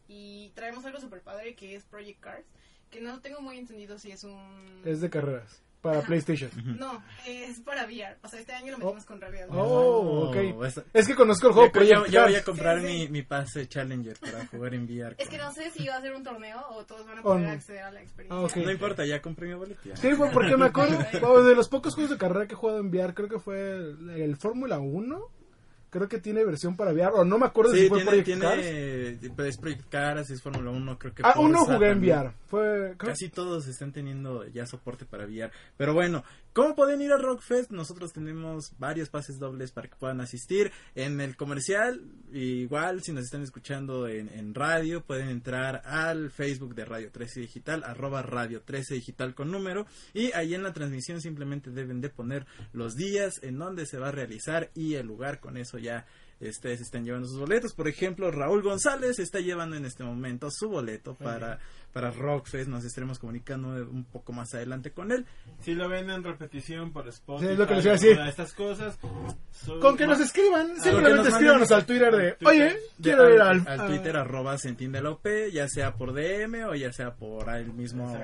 [0.09, 2.47] Y traemos algo super padre que es Project Cars.
[2.91, 4.81] Que no tengo muy entendido si es un...
[4.85, 6.51] Es de carreras para PlayStation.
[6.79, 8.17] No, es para VR.
[8.25, 9.47] O sea, este año lo metimos con realidad.
[9.51, 10.65] Oh, ok.
[10.67, 12.93] esta- Es que conozco el juego ya- Project ya voy a comprar Sí, sí.
[12.93, 15.15] mi, mi pase Challenger para jugar en VR.
[15.19, 17.25] Es que no sé si va a ser un torneo o todos van a O
[17.25, 17.51] poder no.
[17.53, 18.37] acceder a la experiencia.
[18.41, 18.57] Ah, ok.
[18.57, 19.81] No importa, ya compré mi boleto.
[19.85, 19.97] ya.
[19.97, 22.81] Sí, fue porque me acuerdo bueno, de los pocos juegos de carrera que he jugado
[22.81, 25.31] en VR, creo que fue el, el Fórmula 1.
[25.91, 28.41] Creo que tiene versión para VR, o no me acuerdo Sí, si fue tiene, Project
[28.43, 28.61] Cars.
[28.63, 32.17] tiene, es Project Cars, es Fórmula 1, creo que Ah, uno jugué en también.
[32.19, 32.33] VR.
[32.49, 35.51] Fue, Casi todos están teniendo ya soporte para VR.
[35.79, 36.23] Pero bueno,
[36.53, 37.71] ¿cómo pueden ir a Rockfest?
[37.71, 40.73] Nosotros tenemos varios pases dobles para que puedan asistir.
[40.95, 42.01] En el comercial,
[42.33, 47.41] igual si nos están escuchando en, en radio, pueden entrar al Facebook de Radio 13
[47.41, 49.87] Digital, arroba Radio 13 Digital con número.
[50.15, 54.09] Y ahí en la transmisión simplemente deben de poner los días en donde se va
[54.09, 55.41] a realizar y el lugar.
[55.41, 56.07] Con eso ya
[56.41, 57.75] ustedes están llevando sus boletos.
[57.75, 61.59] Por ejemplo, Raúl González está llevando en este momento su boleto para,
[61.93, 62.69] para Rockfest.
[62.69, 65.27] Nos estaremos comunicando un poco más adelante con él.
[65.61, 68.19] Si lo ven en repetición por Spotify, Sí, es lo que les iba a decir.
[68.29, 68.99] estas cosas.
[69.81, 73.81] Con que nos escriban, simplemente escríbanos al Twitter de, oye, De- quiero ir al, al
[73.81, 74.57] a- Twitter arroba
[75.03, 78.17] la OP, ya sea por DM o ya sea por el mismo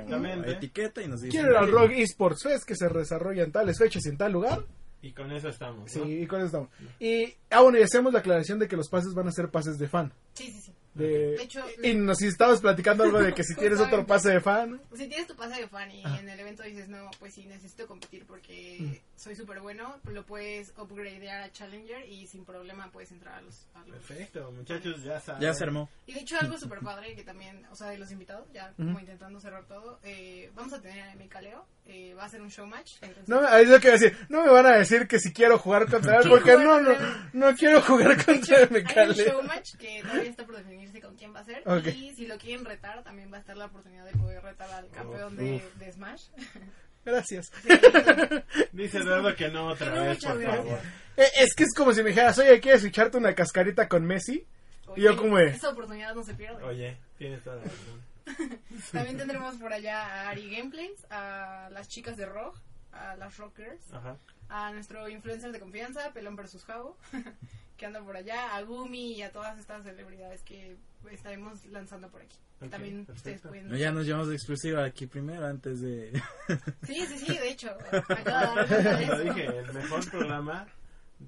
[0.46, 3.52] etiqueta y nos dicen quiero ir al "Oye, Rock Esports Fest que se desarrolla en
[3.52, 4.64] tales fechas y en tal lugar.
[5.02, 5.90] Y con eso estamos.
[5.90, 6.08] Sí, ¿no?
[6.08, 6.68] y con eso estamos.
[6.98, 9.78] Y, ah, bueno, y hacemos la aclaración de que los pases van a ser pases
[9.78, 10.12] de fan.
[10.32, 10.72] Sí, sí, sí.
[10.95, 14.40] De, De hecho, y nos estabas platicando algo de que si tienes otro pase de
[14.40, 14.80] fan.
[14.97, 16.20] Si tienes tu pase de fan y Ajá.
[16.20, 18.95] en el evento dices, no, pues sí, necesito competir porque Mm.
[19.16, 23.66] Soy súper bueno, lo puedes upgradear a Challenger y sin problema puedes entrar a los...
[23.74, 25.40] a los- Perfecto, muchachos, ya saben.
[25.42, 25.88] Ya se armó.
[26.06, 28.98] Y de hecho algo súper padre que también, o sea, de los invitados, ya como
[28.98, 32.50] intentando cerrar todo, eh, vamos a tener a Mika Leo, eh, va a ser un
[32.50, 32.94] show match.
[33.02, 34.16] Entonces, No, ahí es lo que a decir.
[34.28, 36.94] No me van a decir que si quiero jugar contra él, porque no, no,
[37.32, 39.14] no quiero jugar contra me hay un cale.
[39.14, 41.62] show match que todavía está por definirse con quién va a ser.
[41.96, 44.88] Y si lo quieren retar, también va a estar la oportunidad de poder retar al
[44.90, 46.28] campeón de, de Smash.
[47.05, 47.52] Gracias.
[48.72, 50.78] Dice Eduardo que no otra No, vez, por favor.
[51.16, 54.46] Eh, Es que es como si me dijeras, oye, ¿quieres echarte una cascarita con Messi?
[54.96, 55.57] ¿Y yo cómo es?
[55.57, 56.62] Esa oportunidad no se pierde.
[56.64, 58.05] Oye, tienes toda la razón.
[58.92, 62.57] También tendremos por allá a Ari Gameplays, a las chicas de Rock,
[62.92, 64.16] a las Rockers, Ajá.
[64.48, 66.96] a nuestro influencer de confianza, Pelón versus Javo,
[67.76, 70.76] que anda por allá, a Gumi y a todas estas celebridades que
[71.12, 72.36] estaremos lanzando por aquí.
[72.59, 73.12] Que Ok, también perfecto.
[73.30, 73.68] ustedes pueden...
[73.70, 76.12] No, ya nos llevamos de exclusiva aquí primero antes de...
[76.86, 77.68] Sí, sí, sí, de hecho.
[77.90, 80.66] de lo dije, el mejor programa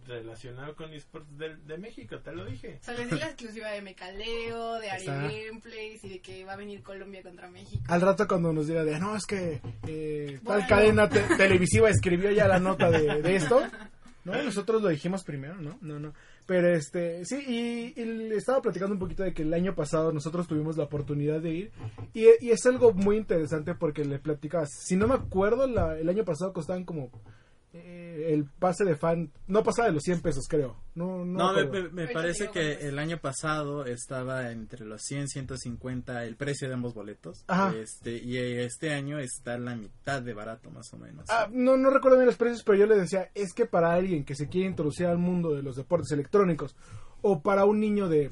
[0.07, 2.79] relacionado con esports de, de México, te lo dije.
[2.83, 5.07] O sea, les di la exclusiva de Mecaleo, de Ari.
[5.07, 7.83] Gameplays y de que va a venir Colombia contra México.
[7.89, 10.66] Al rato cuando nos diga de, no, es que eh, tal Bueno.
[10.68, 13.62] cadena te- televisiva escribió ya la nota de, de esto.
[14.24, 15.79] No, nosotros lo dijimos primero, ¿no?
[15.81, 16.12] No, no.
[16.47, 17.43] Pero este, sí,
[17.97, 20.85] y, y le estaba platicando un poquito de que el año pasado nosotros tuvimos la
[20.85, 21.73] oportunidad de ir.
[22.15, 24.71] Y, es algo muy interesante porque le platicabas.
[24.87, 27.11] Si no me acuerdo, la- el año pasado costaban como
[27.79, 30.77] eh, el pase de fan, no pasaba de los 100 pesos, creo.
[30.95, 36.37] No, no, No, me, parece que el año pasado estaba entre los 100, 150 el
[36.37, 37.45] precio de ambos boletos.
[37.47, 37.74] Ajá.
[37.77, 41.27] Este, y este año está la mitad de barato más o menos.
[41.29, 44.24] Ah, no, no recuerdo bien los precios, pero yo le decía, es que para alguien
[44.24, 46.74] que se quiere introducir al mundo de los deportes electrónicos,
[47.22, 48.31] o para un niño de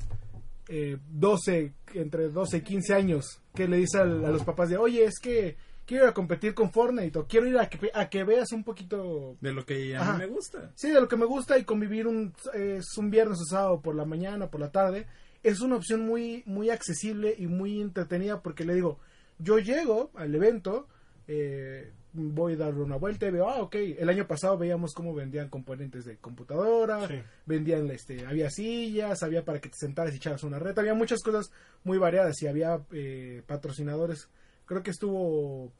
[0.69, 4.77] eh, 12, entre 12 y 15 años, que le dice al- a los papás de,
[4.79, 5.57] oye, es que
[5.87, 8.65] quiero ir a competir con Fortnite, o quiero ir a que, a que veas un
[8.65, 10.13] poquito, de lo que a Ajá.
[10.15, 10.71] mí me gusta.
[10.75, 13.95] sí, de lo que me gusta y convivir un, es un viernes o sábado por
[13.95, 15.07] la mañana, por la tarde,
[15.43, 18.99] es una opción muy, muy accesible y muy entretenida porque le digo,
[19.39, 20.89] yo llego al evento,
[21.29, 25.13] eh, voy a darle una vuelta y veo, ah, ok, el año pasado veíamos cómo
[25.15, 27.21] vendían componentes de computadora, Sí.
[27.45, 31.23] vendían, este, había sillas, había para que te sentaras y echaras una reta, había muchas
[31.23, 31.51] cosas
[31.83, 34.29] muy variadas y había eh, patrocinadores,
[34.67, 35.73] creo que estuvo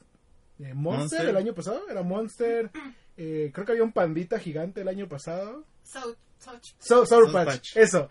[0.59, 1.29] eh, Monster, Monster.
[1.29, 2.71] el año pasado, era Monster,
[3.17, 6.01] eh, creo que había un pandita gigante el año pasado, So,
[6.45, 7.77] touch, So- Sour Sour Patch, Patch.
[7.77, 8.09] eso,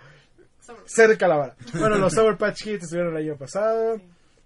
[0.60, 1.56] so- cerca la vara.
[1.80, 3.98] Bueno, los Sour Patch Kids estuvieron el año pasado.
[3.98, 4.04] Sí.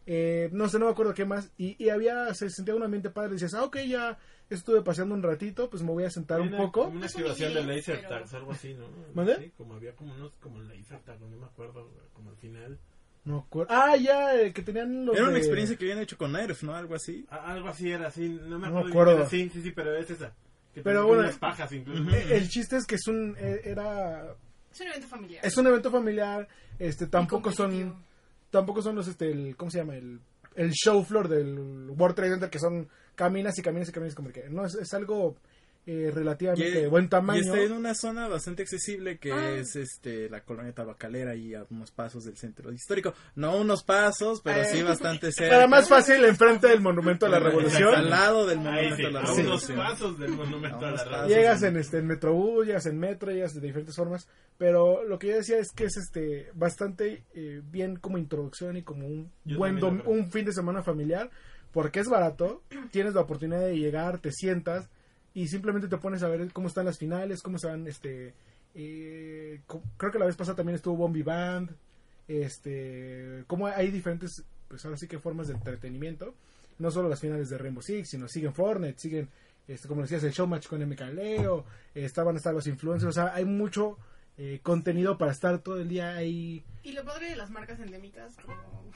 [0.10, 1.52] Eh, no sé, no me acuerdo qué más.
[1.58, 3.34] Y, y había, se sentía un ambiente padre.
[3.34, 4.18] Dices, ah, ok, ya
[4.50, 6.86] estuve paseando un ratito, pues me voy a sentar un poco.
[6.86, 8.88] Como una activación de laser pero- tags, algo así, ¿no?
[9.14, 9.36] ¿Mande?
[9.38, 12.80] Sí, como había como unos como laser tag, no me acuerdo, como al final.
[13.28, 13.74] No me acuerdo.
[13.74, 15.16] Ah, ya, eh, que tenían los.
[15.16, 16.74] Era una de- experiencia que habían hecho con Nerf, ¿no?
[16.74, 17.26] Algo así.
[17.30, 18.90] Ah, algo así era, así, no me No me acuerdo.
[18.90, 19.16] acuerdo.
[19.18, 20.34] pero Sí, sí, sí, pero es esa.
[20.74, 21.24] Que Pero bueno.
[21.24, 22.10] unas pajas incluso.
[22.16, 23.36] Eh, El chiste es que es un.
[23.38, 24.34] eh, Era.
[24.72, 25.46] Es un evento familiar.
[25.46, 26.48] Es un evento familiar.
[26.80, 27.96] Este, tampoco son.
[28.50, 29.96] Tampoco son los, este, el, ¿cómo se llama?
[29.98, 30.22] El,
[30.56, 34.16] el show floor del World Trade Center, que son caminas y caminas y caminas.
[34.16, 35.36] Como que no, es, es algo
[35.90, 37.40] eh, relativamente de buen tamaño.
[37.40, 39.52] Y está en una zona bastante accesible que Ah.
[39.52, 43.14] es este la colonia tabacalera y a unos pasos del centro histórico.
[43.36, 45.56] No unos pasos, pero Eh, sí bastante cerca.
[45.56, 47.96] Para más fácil, enfrente del Monumento a la Revolución.
[47.96, 49.78] Al lado del Ahí monumento sí, a la a unos revolución.
[49.78, 51.28] pasos del monumento A a la unos pasos.
[51.30, 54.28] Llegas en este en Metrobús, llegas en metro, llegas de diferentes formas,
[54.58, 58.84] pero lo que yo decía es que es este bastante eh, bien como introducción y
[58.84, 61.30] como un Yo buen dom- un fin de semana familiar,
[61.72, 62.62] porque es barato,
[62.92, 64.90] tienes la oportunidad de llegar, te sientas
[65.38, 68.34] y simplemente te pones a ver cómo están las finales, cómo están este
[68.74, 69.62] eh,
[69.96, 71.76] creo que la vez pasada también estuvo Bombi Band,
[72.28, 76.34] este cómo hay diferentes pues ahora sí que formas de entretenimiento,
[76.80, 79.30] no solo las finales de Rainbow Six, sino siguen Fortnite, siguen
[79.68, 83.14] este, como decías, el showmatch con MK Leo, eh, estaban a estar los influencers, o
[83.14, 84.00] sea, hay mucho
[84.40, 86.64] eh, contenido para estar todo el día ahí.
[86.82, 88.56] Y lo padre de las marcas endémicas, como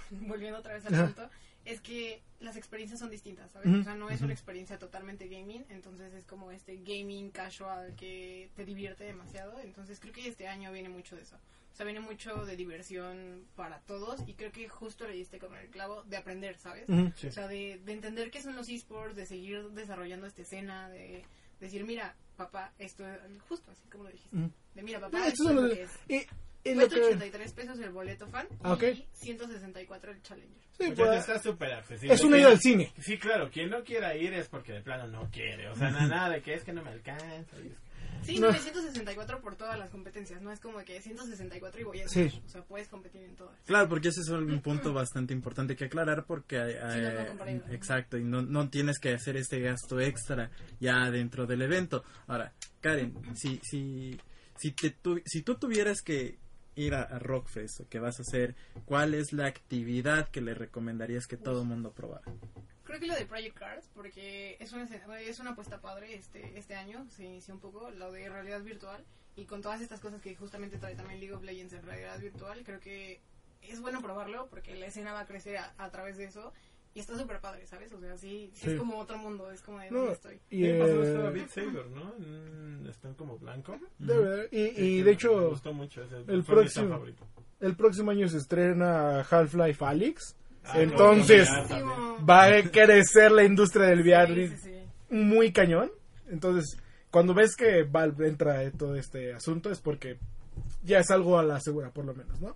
[0.28, 1.30] volviendo otra vez al punto,
[1.66, 3.74] es que las experiencias son distintas, ¿sabes?
[3.74, 8.50] O sea, no es una experiencia totalmente gaming, entonces es como este gaming casual que
[8.56, 9.60] te divierte demasiado.
[9.60, 11.36] Entonces creo que este año viene mucho de eso.
[11.72, 15.56] O sea, viene mucho de diversión para todos y creo que justo le diste con
[15.56, 16.86] el clavo de aprender, ¿sabes?
[17.16, 17.28] Sí.
[17.28, 21.24] O sea, de, de entender qué son los esports, de seguir desarrollando esta escena, de
[21.60, 24.36] decir, mira, papá, esto es justo así como lo dijiste.
[24.76, 26.28] De mira, papá, esto es lo que es.
[26.64, 30.62] Y, y lo Cuesta que- 83 pesos el boleto fan Ah, y 164 el Challenger.
[30.78, 32.14] sí, pues, está súper accesible.
[32.14, 32.92] es una ida al cine.
[33.00, 35.70] Sí, claro, quien no quiera ir es porque de plano no quiere.
[35.70, 37.26] O sea, na- nada de que es que no me alcanza.
[37.58, 37.92] y es que-
[38.24, 38.52] Sí, No.
[38.52, 42.08] no, es 164 por todas las competencias, no es como que 164 y voy a
[42.08, 42.30] Sí.
[42.30, 42.42] Smash.
[42.46, 43.60] O sea, puedes competir en todas.
[43.66, 47.74] Claro, porque ese es un punto bastante importante que aclarar porque hay- hay- no, no
[47.74, 52.04] exacto y no, no tienes que hacer este gasto extra ya dentro del evento.
[52.28, 54.16] Ahora, Karen, si si
[54.56, 56.38] si te tu- si tú tuvieras que
[56.76, 58.56] ir a, a Rockfest o que vas a hacer,
[58.86, 62.26] ¿cuál es la actividad que le recomendarías que todo el mundo probara?
[62.84, 64.84] Creo que lo de Project Cars, porque es una,
[65.20, 69.04] es una apuesta padre este, este año, se inició un poco, lo de realidad virtual,
[69.36, 72.64] y con todas estas cosas que justamente trae también League of Legends en realidad virtual,
[72.66, 73.22] creo que
[73.62, 76.52] es bueno probarlo, porque la escena va a crecer a, a través de eso,
[76.94, 77.92] y está súper padre, ¿sabes?
[77.94, 78.72] O sea, sí, sí, Sí.
[78.72, 80.40] es como otro mundo, es como de No, dónde estoy.
[80.50, 82.14] y, El pasado eh, estaba Beat Saber, ¿no?
[82.18, 83.78] En- están como blanco.
[84.00, 86.04] de verdad, y, y de Me hecho, gustó mucho.
[86.04, 87.02] ese, el próximo-
[87.60, 90.36] el próximo año se estrena Half-Life Alyx.
[90.64, 94.76] Ah, Entonces, no, va a crecer la industria del Sí, VR sí, sí.
[95.10, 95.92] muy cañón.
[96.30, 96.78] Entonces,
[97.10, 100.18] cuando ves que Valve entra en todo este asunto es porque
[100.84, 102.56] ya es algo a la segura, por lo menos, ¿no?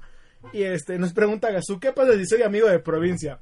[0.53, 3.39] Y este nos pregunta Gazú, ¿qué pasa si soy amigo de provincia?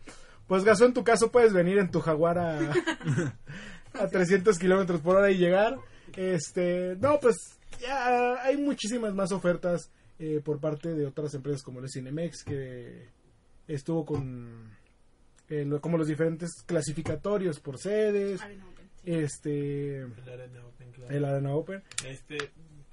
[0.47, 2.59] Pues Gazú, en tu caso puedes venir en tu Jaguar a,
[3.99, 5.77] a 300 kilómetros por hora y llegar.
[6.15, 7.35] Este, no, pues
[7.79, 9.89] ya hay muchísimas más ofertas
[10.19, 13.07] eh, por parte de otras empresas como el Cinemex que
[13.67, 14.69] estuvo con
[15.49, 19.11] eh, lo- como los diferentes clasificatorios por sedes, Arena Open, sí.
[19.11, 21.15] este El Arena Open, claro.
[21.15, 21.83] el Arena Open.
[22.07, 22.37] Este,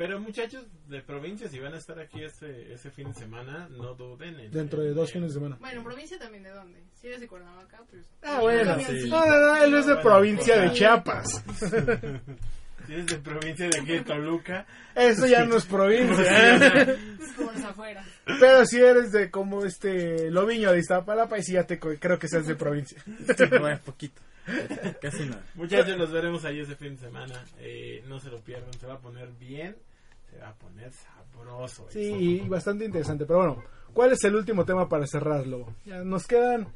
[0.00, 3.92] pero muchachos de provincia, si van a estar aquí ese, ese fin de semana, no
[3.92, 4.50] duden en...
[4.50, 5.58] dentro de dos en- fines de semana.
[5.60, 6.80] Bueno, provincia también de dónde?
[6.94, 8.06] Si eres de Cuernavaca, pues...
[8.22, 8.78] Ah, bueno.
[8.78, 9.10] Sí.
[9.10, 11.44] No, no, no, él es de Bueno, provincia de pues, Chiapas.
[12.86, 16.54] Si eres de provincia de aquí de Toluca, Eso ya no es provincia.
[17.20, 18.02] Es como los afuera.
[18.24, 22.26] Pero si eres de como este Loviño de Iztapalapa, y sí ya te creo que
[22.26, 22.98] seas de provincia.
[23.04, 24.22] Sí, bueno, poquito.
[25.00, 25.44] Casi nada.
[25.54, 27.44] muchachos, los veremos ahí ese fin de semana.
[27.58, 29.76] Eh, no se lo pierdan, se va a poner bien,
[30.30, 31.86] se va a poner sabroso.
[31.90, 33.24] Sí, y bastante interesante.
[33.26, 35.74] Pero bueno, ¿cuál es el último tema para cerrarlo?
[35.84, 36.68] Ya nos quedan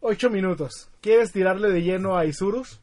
[0.00, 0.90] ocho minutos.
[1.00, 2.80] ¿Quieres tirarle de lleno a Isurus?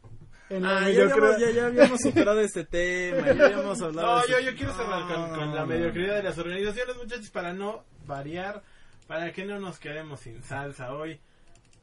[0.48, 4.22] En la Ah, ya, habíamos, ya, ya habíamos superado este tema, ya habíamos hablado No,
[4.22, 7.52] de yo, este- yo quiero cerrar con, con la mediocridad de las organizaciones, muchachos, para
[7.52, 8.62] no variar,
[9.06, 11.20] para que no nos quedemos sin salsa hoy.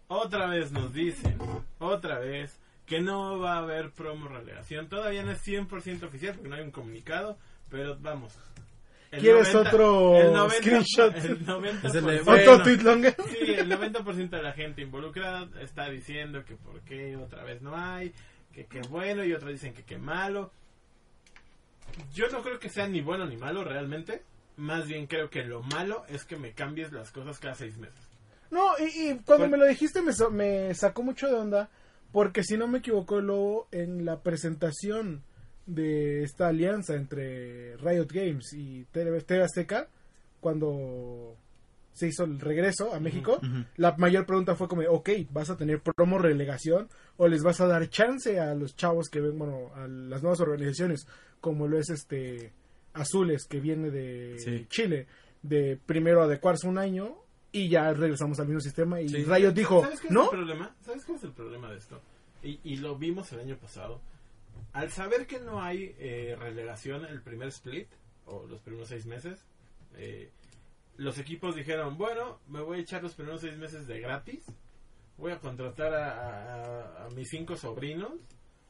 [0.10, 1.38] Otra vez nos dicen,
[1.80, 4.88] otra vez, que no va a haber promo relegación.
[4.90, 7.38] Todavía no es 100% oficial porque no hay un comunicado,
[7.70, 8.34] pero vamos.
[9.10, 11.16] El ¿Quieres otro screenshot?
[11.16, 12.64] El 90%, Es el de- ¿Otro Bueno.
[12.64, 13.16] tweet longer?
[13.30, 17.74] Sí, el 90% de la gente involucrada está diciendo que por qué otra vez no
[17.78, 18.14] hay,
[18.54, 20.52] que qué bueno, y otros dicen que qué malo.
[22.14, 24.24] Yo no creo que sea ni bueno ni malo realmente.
[24.58, 28.00] Más bien creo que lo malo es que me cambies las cosas cada seis meses.
[28.50, 31.70] No, y, y cuando Pues- me lo dijiste me, me sacó mucho de onda,
[32.12, 35.24] porque si no me equivoco, luego en la presentación
[35.68, 39.88] de esta alianza entre Riot Games y TV, TV Azteca,
[40.40, 41.36] cuando
[41.94, 43.40] se hizo el regreso a México,
[43.76, 46.88] la mayor pregunta fue como, ok, ¿vas a tener promo relegación
[47.18, 50.40] o les vas a dar chance a los chavos que ven, bueno, a las nuevas
[50.40, 51.08] organizaciones,
[51.42, 52.54] como lo es este
[52.94, 54.66] Azules, que viene de Sí.
[54.70, 55.08] Chile,
[55.42, 57.16] de primero adecuarse un año
[57.52, 59.24] y ya regresamos al mismo sistema y Sí.
[59.24, 60.24] Riot dijo, ¿Sabes cuál es ¿no?
[60.26, 60.76] el problema?
[60.82, 62.00] ¿Sabes cuál es el problema de esto?
[62.44, 64.00] Y, y lo vimos el año pasado.
[64.74, 67.88] Al saber que no hay eh, relegación el primer split,
[68.26, 69.44] o los primeros seis meses,
[69.96, 70.30] eh,
[70.98, 74.46] los equipos dijeron, bueno, me voy a echar los primeros seis meses de gratis,
[75.18, 76.12] voy a contratar a,
[77.04, 78.14] a- a mis cinco sobrinos,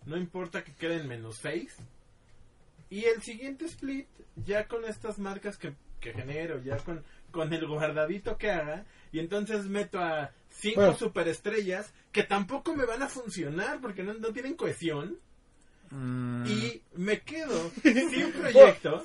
[0.05, 1.75] no importa que queden menos seis,
[2.89, 4.07] y el siguiente split,
[4.45, 9.19] ya con estas marcas que, que genero, ya con, con el guardadito que haga, y
[9.19, 10.95] entonces meto a cinco Bueno.
[10.97, 15.17] superestrellas que tampoco me van a funcionar porque no, no tienen cohesión,
[15.91, 19.03] Mm, y me quedo sin proyectos,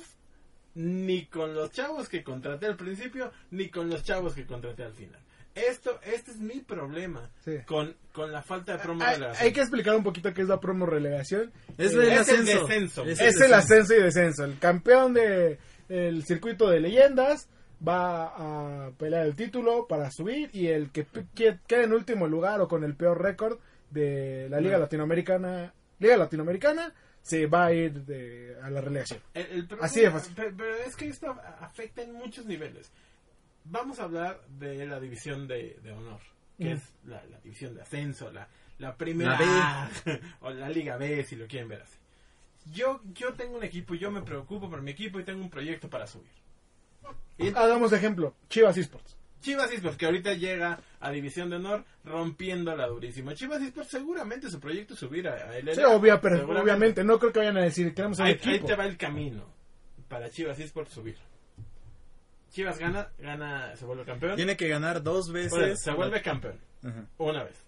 [0.75, 4.93] ni con los chavos que contraté al principio, ni con los chavos que contraté al
[4.93, 5.19] final.
[5.55, 7.57] Esto, este es mi problema Sí.
[7.67, 9.45] con, con la falta de promo Hay, relegación.
[9.47, 11.51] hay que explicar un poquito qué es la promo relegación.
[11.77, 12.65] es Eh, el es el ascenso.
[12.67, 13.03] descenso.
[13.05, 14.45] Es es el ascenso y descenso.
[14.45, 15.59] El campeón de
[15.89, 17.49] el circuito de leyendas
[17.87, 22.27] va a pelear el título para subir y el que p- que- quede en último
[22.27, 23.59] lugar o con el peor récord
[23.91, 24.79] de la Liga No.
[24.79, 25.71] Latinoamericana,
[26.03, 29.19] Liga Latinoamericana, se va a ir de- a la relegación.
[29.33, 30.33] El- el problema- Así de fácil.
[30.35, 32.91] Pero, pero es que esto afecta en muchos niveles.
[33.65, 36.19] Vamos a hablar de la división de, de honor,
[36.57, 36.77] que Mm.
[36.77, 38.47] es la, la división de ascenso, la,
[38.79, 39.89] la primera La A,
[40.41, 41.97] o la Liga B, si lo quieren ver así.
[42.73, 45.89] Yo, yo tengo un equipo, yo me preocupo por mi equipo y tengo un proyecto
[45.89, 46.31] para subir.
[47.37, 49.17] Y Hagamos de ejemplo, Chivas Esports.
[49.43, 53.33] Chivas Esports, que ahorita llega a División de Honor rompiéndola durísimo.
[53.33, 55.75] Chivas Esports seguramente su proyecto es subir a, a LLA.
[55.75, 58.85] Sí, obvia, pero obviamente no creo que vayan a decir queremos Ahí, ahí te va
[58.85, 59.53] el camino
[60.07, 61.17] para Chivas Esports subir.
[62.51, 64.35] Chivas gana, gana, se vuelve campeón.
[64.37, 65.51] Tiene que ganar dos veces.
[65.51, 66.59] Bueno, se vuelve campeón.
[66.83, 67.05] Ajá.
[67.17, 67.65] Una vez.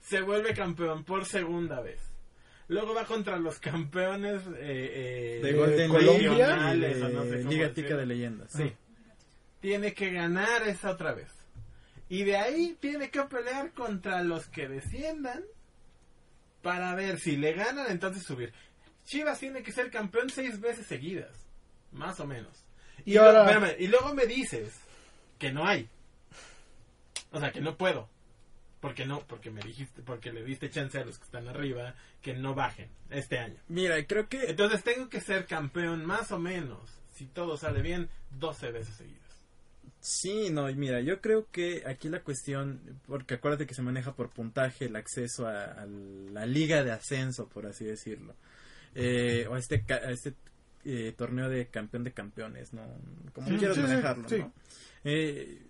[0.00, 2.00] Se vuelve campeón por segunda vez.
[2.68, 7.44] Luego va contra los campeones eh, eh, De Golden Colombia, regionales, de o no sé
[7.44, 7.72] Liga.
[7.72, 8.52] Tica de Leyendas.
[8.52, 8.72] Sí.
[9.64, 11.30] Tiene que ganar esa otra vez.
[12.10, 15.42] Y de ahí tiene que pelear contra los que desciendan
[16.60, 18.52] para ver si le ganan, entonces subir.
[19.06, 21.30] Chivas tiene que ser campeón seis veces seguidas.
[21.92, 22.62] Más o menos.
[23.06, 24.74] Y Y, ahora- luego, espérame, y luego me dices
[25.38, 25.88] que no hay.
[27.30, 28.10] O sea, que no puedo.
[28.82, 32.34] Porque no, porque me dijiste, porque le diste chance a los que están arriba que
[32.34, 33.56] no bajen este año.
[33.68, 38.10] Mira, creo que Entonces tengo que ser campeón más o menos, si todo sale bien,
[38.32, 39.23] 12 veces seguidas.
[40.00, 44.14] Sí, no, y mira, yo creo que aquí la cuestión, porque acuérdate que se maneja
[44.14, 48.34] por puntaje el acceso a, a la liga de ascenso, por así decirlo,
[48.94, 50.34] eh, o a este, a este
[50.84, 52.82] eh, torneo de campeón de campeones, ¿no?
[53.32, 54.38] Como Sí, quieras sí, manejarlo, sí.
[54.38, 54.52] ¿no?
[55.04, 55.62] Eh,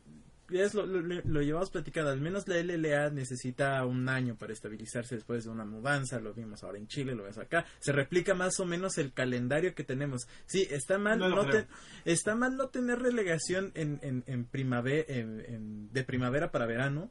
[0.63, 5.15] es lo, lo, lo llevamos platicado, al menos la LLA necesita un año para estabilizarse
[5.17, 8.61] después de una mudanza, lo vimos ahora en Chile, lo vemos acá, se replica más
[8.61, 10.27] o menos el calendario que tenemos.
[10.47, 11.67] Sí, está mal No te-
[12.05, 17.11] está mal no tener relegación en, en, en primavera, en- de primavera para verano,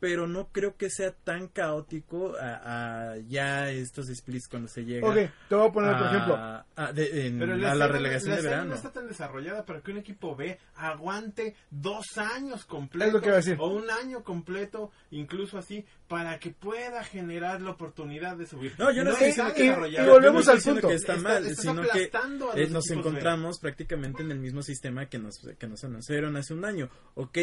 [0.00, 5.06] pero no creo que sea tan caótico a, a ya estos splits cuando se llega
[5.06, 5.16] Ok,
[5.48, 6.34] te voy a poner a, ejemplo.
[6.36, 8.70] a- de- en- Pero a la relegación de verano.
[8.70, 13.22] no está tan desarrollada para que un equipo B aguante dos años completos
[13.58, 18.74] o un año completo, incluso así, para que pueda generar la oportunidad de subir.
[18.78, 20.88] No, yo no estoy diciendo que- y volvemos al punto.
[20.88, 22.10] que está mal, estás sino que eh,
[22.70, 22.92] nos equipos B.
[22.94, 26.88] encontramos prácticamente en el mismo sistema que nos, que nos anunciaron hace un año.
[27.14, 27.36] Ok,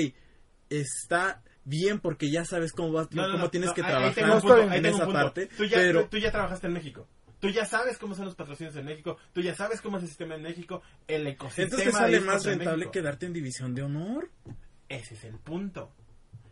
[0.69, 3.91] está bien porque ya sabes cómo, vas, No, no, cómo no, tienes que ahí- ahí
[3.91, 5.19] trabajar tengo un punto, ahí en tengo un esa punto.
[5.21, 6.07] parte, Tú ya, pero...
[6.09, 7.07] tú, ya trabajaste en México.
[7.39, 9.17] Tú ya sabes cómo son los patrocinios en México.
[9.31, 10.81] Tú ya sabes cómo es el sistema en México.
[11.07, 11.65] El ecosistema.
[11.65, 14.31] Entonces sale más en rentable quedarte en división de honor.
[14.89, 15.91] Ese es el punto.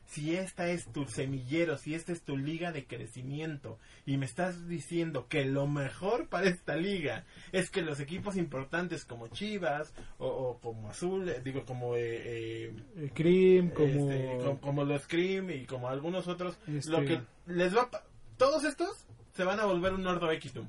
[0.07, 4.67] Si esta es tu semillero, si esta es tu liga de crecimiento y me estás
[4.67, 10.27] diciendo que lo mejor para esta liga es que los equipos importantes como Chivas o,
[10.27, 13.87] o como Azul, eh, digo como eh, eh, Cream, como...
[14.11, 17.89] este, como, como los Cream y como algunos otros, Este- lo que les va
[18.37, 20.67] todos estos se van a volver un Nordo Equitum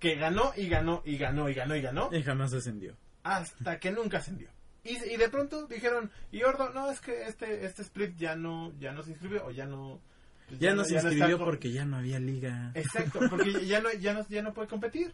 [0.00, 2.94] que ganó y ganó y ganó y ganó y ganó Y jamás ascendió.
[3.22, 4.48] hasta que nunca ascendió.
[4.88, 8.72] Y, y de pronto dijeron, y Ordo, no, es que este este split ya no
[8.78, 10.00] ya no se inscribió o ya no
[10.48, 12.70] pues Ya no se inscribió porque ya no había liga.
[12.74, 15.12] Exacto, porque ya no ya no ya no puede competir.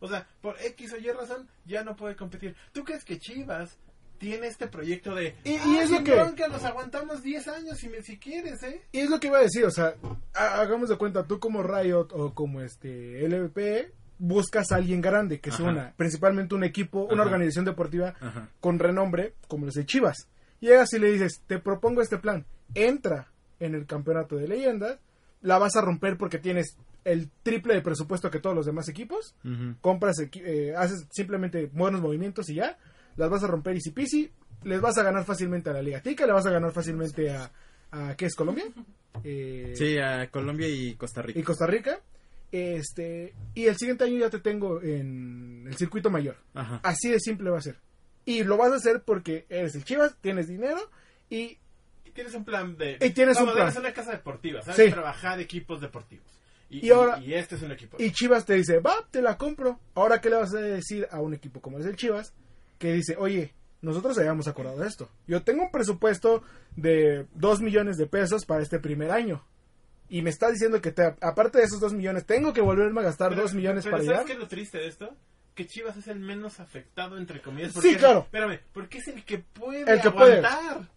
[0.00, 2.54] O sea, por X o Y razón ya no puede competir.
[2.72, 3.78] ¿Tú crees que Chivas
[4.18, 7.78] tiene este proyecto de Y- y "Ah, es lo que- bronca, nos aguantamos 10 años
[7.78, 8.82] si me si quieres, ¿eh?
[8.92, 9.94] Y es lo que iba a decir, o sea,
[10.34, 15.40] ha- hagamos de cuenta, tú como Riot o como este LVP, buscas a alguien grande,
[15.40, 17.30] que es una, principalmente un equipo, una Ajá.
[17.30, 18.48] organización deportiva Ajá.
[18.60, 20.28] con renombre, como los de Chivas.
[20.60, 22.44] Llegas y le dices, te propongo este plan,
[22.74, 23.28] entra
[23.60, 24.98] en el campeonato de leyendas,
[25.42, 29.34] la vas a romper porque tienes el triple de presupuesto que todos los demás equipos,
[29.44, 29.76] Ujú.
[29.80, 32.76] compras, equi- eh, haces simplemente buenos movimientos y ya,
[33.16, 34.30] las vas a romper easy peasy,
[34.64, 37.50] les vas a ganar fácilmente a la Liga Tica, le vas a ganar fácilmente a,
[37.92, 38.64] a ¿qué es Colombia?
[39.24, 41.38] Eh, Sí, a Colombia y Costa Rica.
[41.38, 42.00] y Costa Rica.
[42.52, 46.36] Este, y el siguiente año ya te tengo en el circuito mayor.
[46.54, 46.80] Ajá.
[46.82, 47.76] Así de simple va a ser.
[48.24, 50.78] Y lo vas a hacer porque eres el Chivas, tienes dinero
[51.30, 51.58] y
[52.04, 53.72] Y tienes un plan de Y tienes un plan.
[53.76, 54.90] una casa deportiva, sabes Sí.
[54.92, 56.26] trabajar equipos deportivos.
[56.70, 57.96] Y, Y ahora- y este es un equipo.
[58.00, 59.78] y Chivas te dice, va, te la compro.
[59.94, 62.34] Ahora, ¿qué le vas a decir a un equipo como es el Chivas?
[62.78, 65.08] Que dice, oye, nosotros habíamos acordado esto.
[65.26, 66.42] Yo tengo un presupuesto
[66.76, 69.44] de 2 millones de pesos para este primer año.
[70.10, 73.04] Y me está diciendo que te- aparte de esos 2 millones, tengo que volverme a
[73.04, 74.26] gastar Pero- 2 millones pero para ¿sabes allá.
[74.26, 75.14] qué es lo triste de esto?
[75.54, 77.72] Que Chivas es el menos afectado, entre comillas.
[77.74, 78.20] Sí, es- claro.
[78.20, 80.38] Espérame, porque es el que puede El que puede.
[80.38, 80.88] aguantar.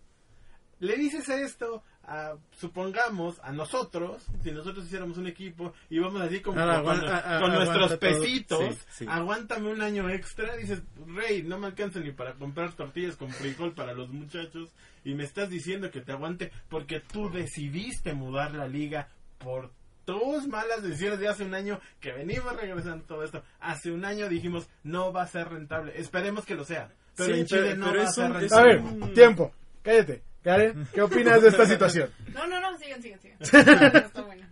[0.80, 6.39] Le dices esto a, supongamos, a nosotros, si nosotros hiciéramos un equipo y vamos así
[6.41, 7.99] como Ah, con, ah, ah, nuestros todo.
[7.99, 9.06] pesitos, Sí, sí.
[9.08, 13.74] aguántame un año extra, dices, Rey, no me alcanza ni para comprar tortillas con frijol
[13.74, 14.70] para los muchachos
[15.04, 19.72] y me estás diciendo que te aguante porque tú decidiste mudar la liga por
[20.06, 23.43] tus malas decisiones de hace un año que venimos regresando todo esto.
[23.60, 25.93] Hace un año dijimos, no va a ser rentable.
[25.99, 26.91] Esperemos que lo sea.
[27.16, 28.99] Pero Sí, en Chile pero- no pero va a ser es A rentable.
[29.06, 29.54] ver, tiempo.
[29.84, 30.24] Cállate.
[30.44, 32.10] Karen, ¿qué opinas de esta situación?
[32.34, 33.38] No, no, no, sigan, sigan, sigan.
[33.96, 34.48] Está bueno.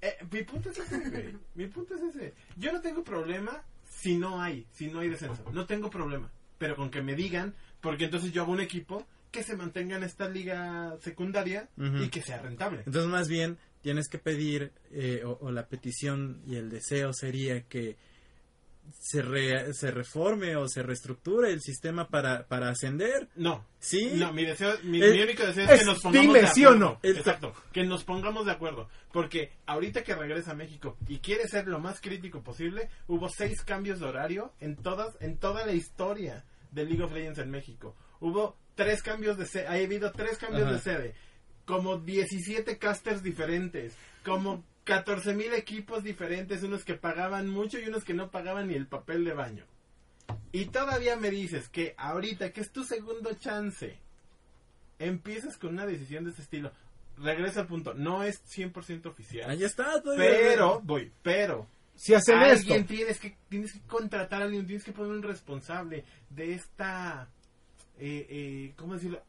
[0.00, 1.36] Eh, mi punto es ese, güey.
[1.54, 2.34] Mi punto es ese.
[2.56, 5.44] Yo no tengo problema si no hay, si no hay descenso.
[5.52, 6.30] No tengo problema.
[6.58, 10.04] Pero con que me digan, porque entonces yo hago un equipo que se mantenga en
[10.04, 12.82] esta liga secundaria y que sea rentable.
[12.86, 17.62] Entonces, más bien, tienes que pedir, eh, o, o la petición y el deseo sería
[17.62, 17.96] que
[18.98, 23.28] se, re- se reforme o se reestructure el sistema para, para ascender.
[23.36, 24.10] No, Sí.
[24.14, 26.46] No, mi deseo, mi, Es- mi único deseo es, es que nos pongamos dime de
[26.48, 27.00] sí o acuerdo.
[27.02, 27.08] no.
[27.08, 28.88] Exacto, que nos pongamos de acuerdo.
[29.12, 33.62] Porque ahorita que regresa a México y quiere ser lo más crítico posible, hubo seis
[33.62, 37.94] cambios de horario en todas, en toda la historia de League of Legends en México.
[38.20, 40.72] Hubo tres cambios de sede, ha habido tres cambios Ajá.
[40.72, 41.14] de sede,
[41.64, 48.04] como 17 casters diferentes, como 14 mil equipos diferentes, unos que pagaban mucho y unos
[48.04, 49.66] que no pagaban ni el papel de baño.
[50.50, 53.98] Y todavía me dices que ahorita, que es tu segundo chance,
[54.98, 56.72] empiezas con una decisión de este estilo.
[57.18, 59.50] Regresa al punto, no es 100% oficial.
[59.50, 60.00] Ahí está.
[60.00, 64.66] todavía- Pero, voy, pero, Si hacen esto, alguien tienes que, tienes que contratar a alguien,
[64.66, 67.28] tienes que poner un responsable de esta,
[67.98, 69.20] eh, eh, ¿cómo decirlo?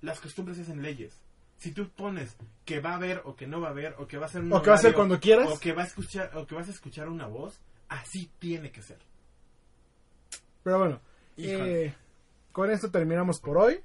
[0.00, 1.20] Las costumbres se hacen leyes.
[1.58, 4.18] Si tú pones que va a haber o que no va a haber o que
[4.18, 5.48] va a ser un O que va a ser cuando quieras.
[5.50, 8.82] o que va a escuchar o que vas a escuchar una voz, así tiene que
[8.82, 8.98] ser.
[10.62, 11.00] pero bueno,
[11.36, 11.94] eh,
[12.52, 13.80] con esto terminamos por hoy.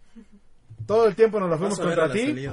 [0.86, 2.36] Todo el tiempo nos la fuimos contra ti.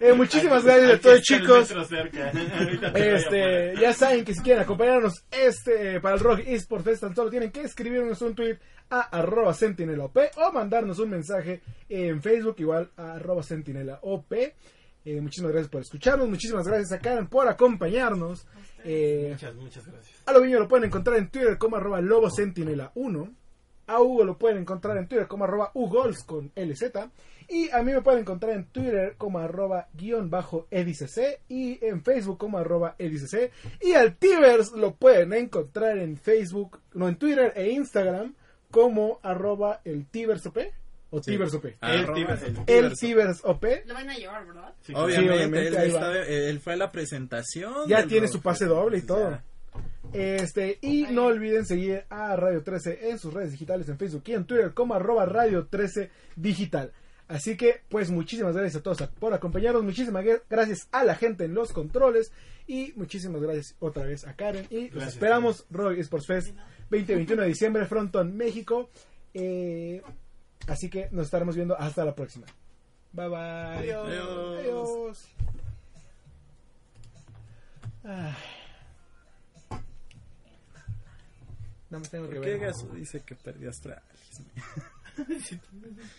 [0.00, 1.72] Eh, muchísimas gracias a todos chicos.
[2.94, 7.30] Este, ya saben que si quieren acompañarnos este para el Rock Esports Fest, tan solo
[7.30, 8.58] tienen que escribirnos un tweet
[8.90, 14.32] a arroba sentinelop o mandarnos un mensaje en Facebook igual a arroba sentinelop.
[14.32, 18.46] Eh, muchísimas gracias por escucharnos, muchísimas gracias a Karen por acompañarnos.
[18.84, 20.22] Eh, Muchas, muchas gracias.
[20.26, 23.34] a Loviño lo pueden encontrar en Twitter como arroba lobosentinela1.
[23.86, 26.82] A Hugo lo pueden encontrar en Twitter como arroba ugols con LZ.
[27.48, 32.02] Y a mí me pueden encontrar en Twitter como arroba guion bajo edicc y en
[32.02, 33.52] Facebook como arroba edicc.
[33.80, 38.34] Y al Tivers lo pueden encontrar en Facebook, no en Twitter e Instagram
[38.70, 40.58] como arroba el Tiversop
[41.10, 41.30] o Sí.
[41.30, 41.64] Tiversop.
[41.80, 42.42] Arroba Tivers.
[42.42, 42.98] el El Tivers.
[42.98, 44.74] Tiversop Lo van a llevar, ¿verdad?
[44.82, 47.88] Sí, Obviamente, obviamente, él, fue a la presentación.
[47.88, 49.36] Ya tiene su pase doble y entonces todo.
[49.36, 49.44] ya.
[50.12, 54.32] Este, y no olviden seguir a Radio 13 en sus redes digitales, en Facebook y
[54.32, 56.92] en Twitter como arroba Radio 13 Digital.
[57.28, 61.44] Así que, pues muchísimas gracias a todos por acompañarnos, muchísimas gra- gracias a la gente
[61.44, 62.30] en los controles
[62.68, 66.48] y muchísimas gracias otra vez a Karen y los Gracias, esperamos Roy Sports Fest
[66.90, 68.90] 2021 de diciembre, Fronton, México.
[69.34, 70.02] Eh,
[70.68, 72.46] así que nos estaremos viendo hasta la próxima.
[73.12, 73.38] Bye bye.
[73.38, 74.08] Adiós.
[74.08, 74.58] Adiós.
[74.58, 75.28] Adiós.
[78.04, 78.34] Ay.
[81.90, 82.60] Nada más tengo que ¿Por qué ver.
[82.60, 84.02] Gaso dice que perdió Astralis?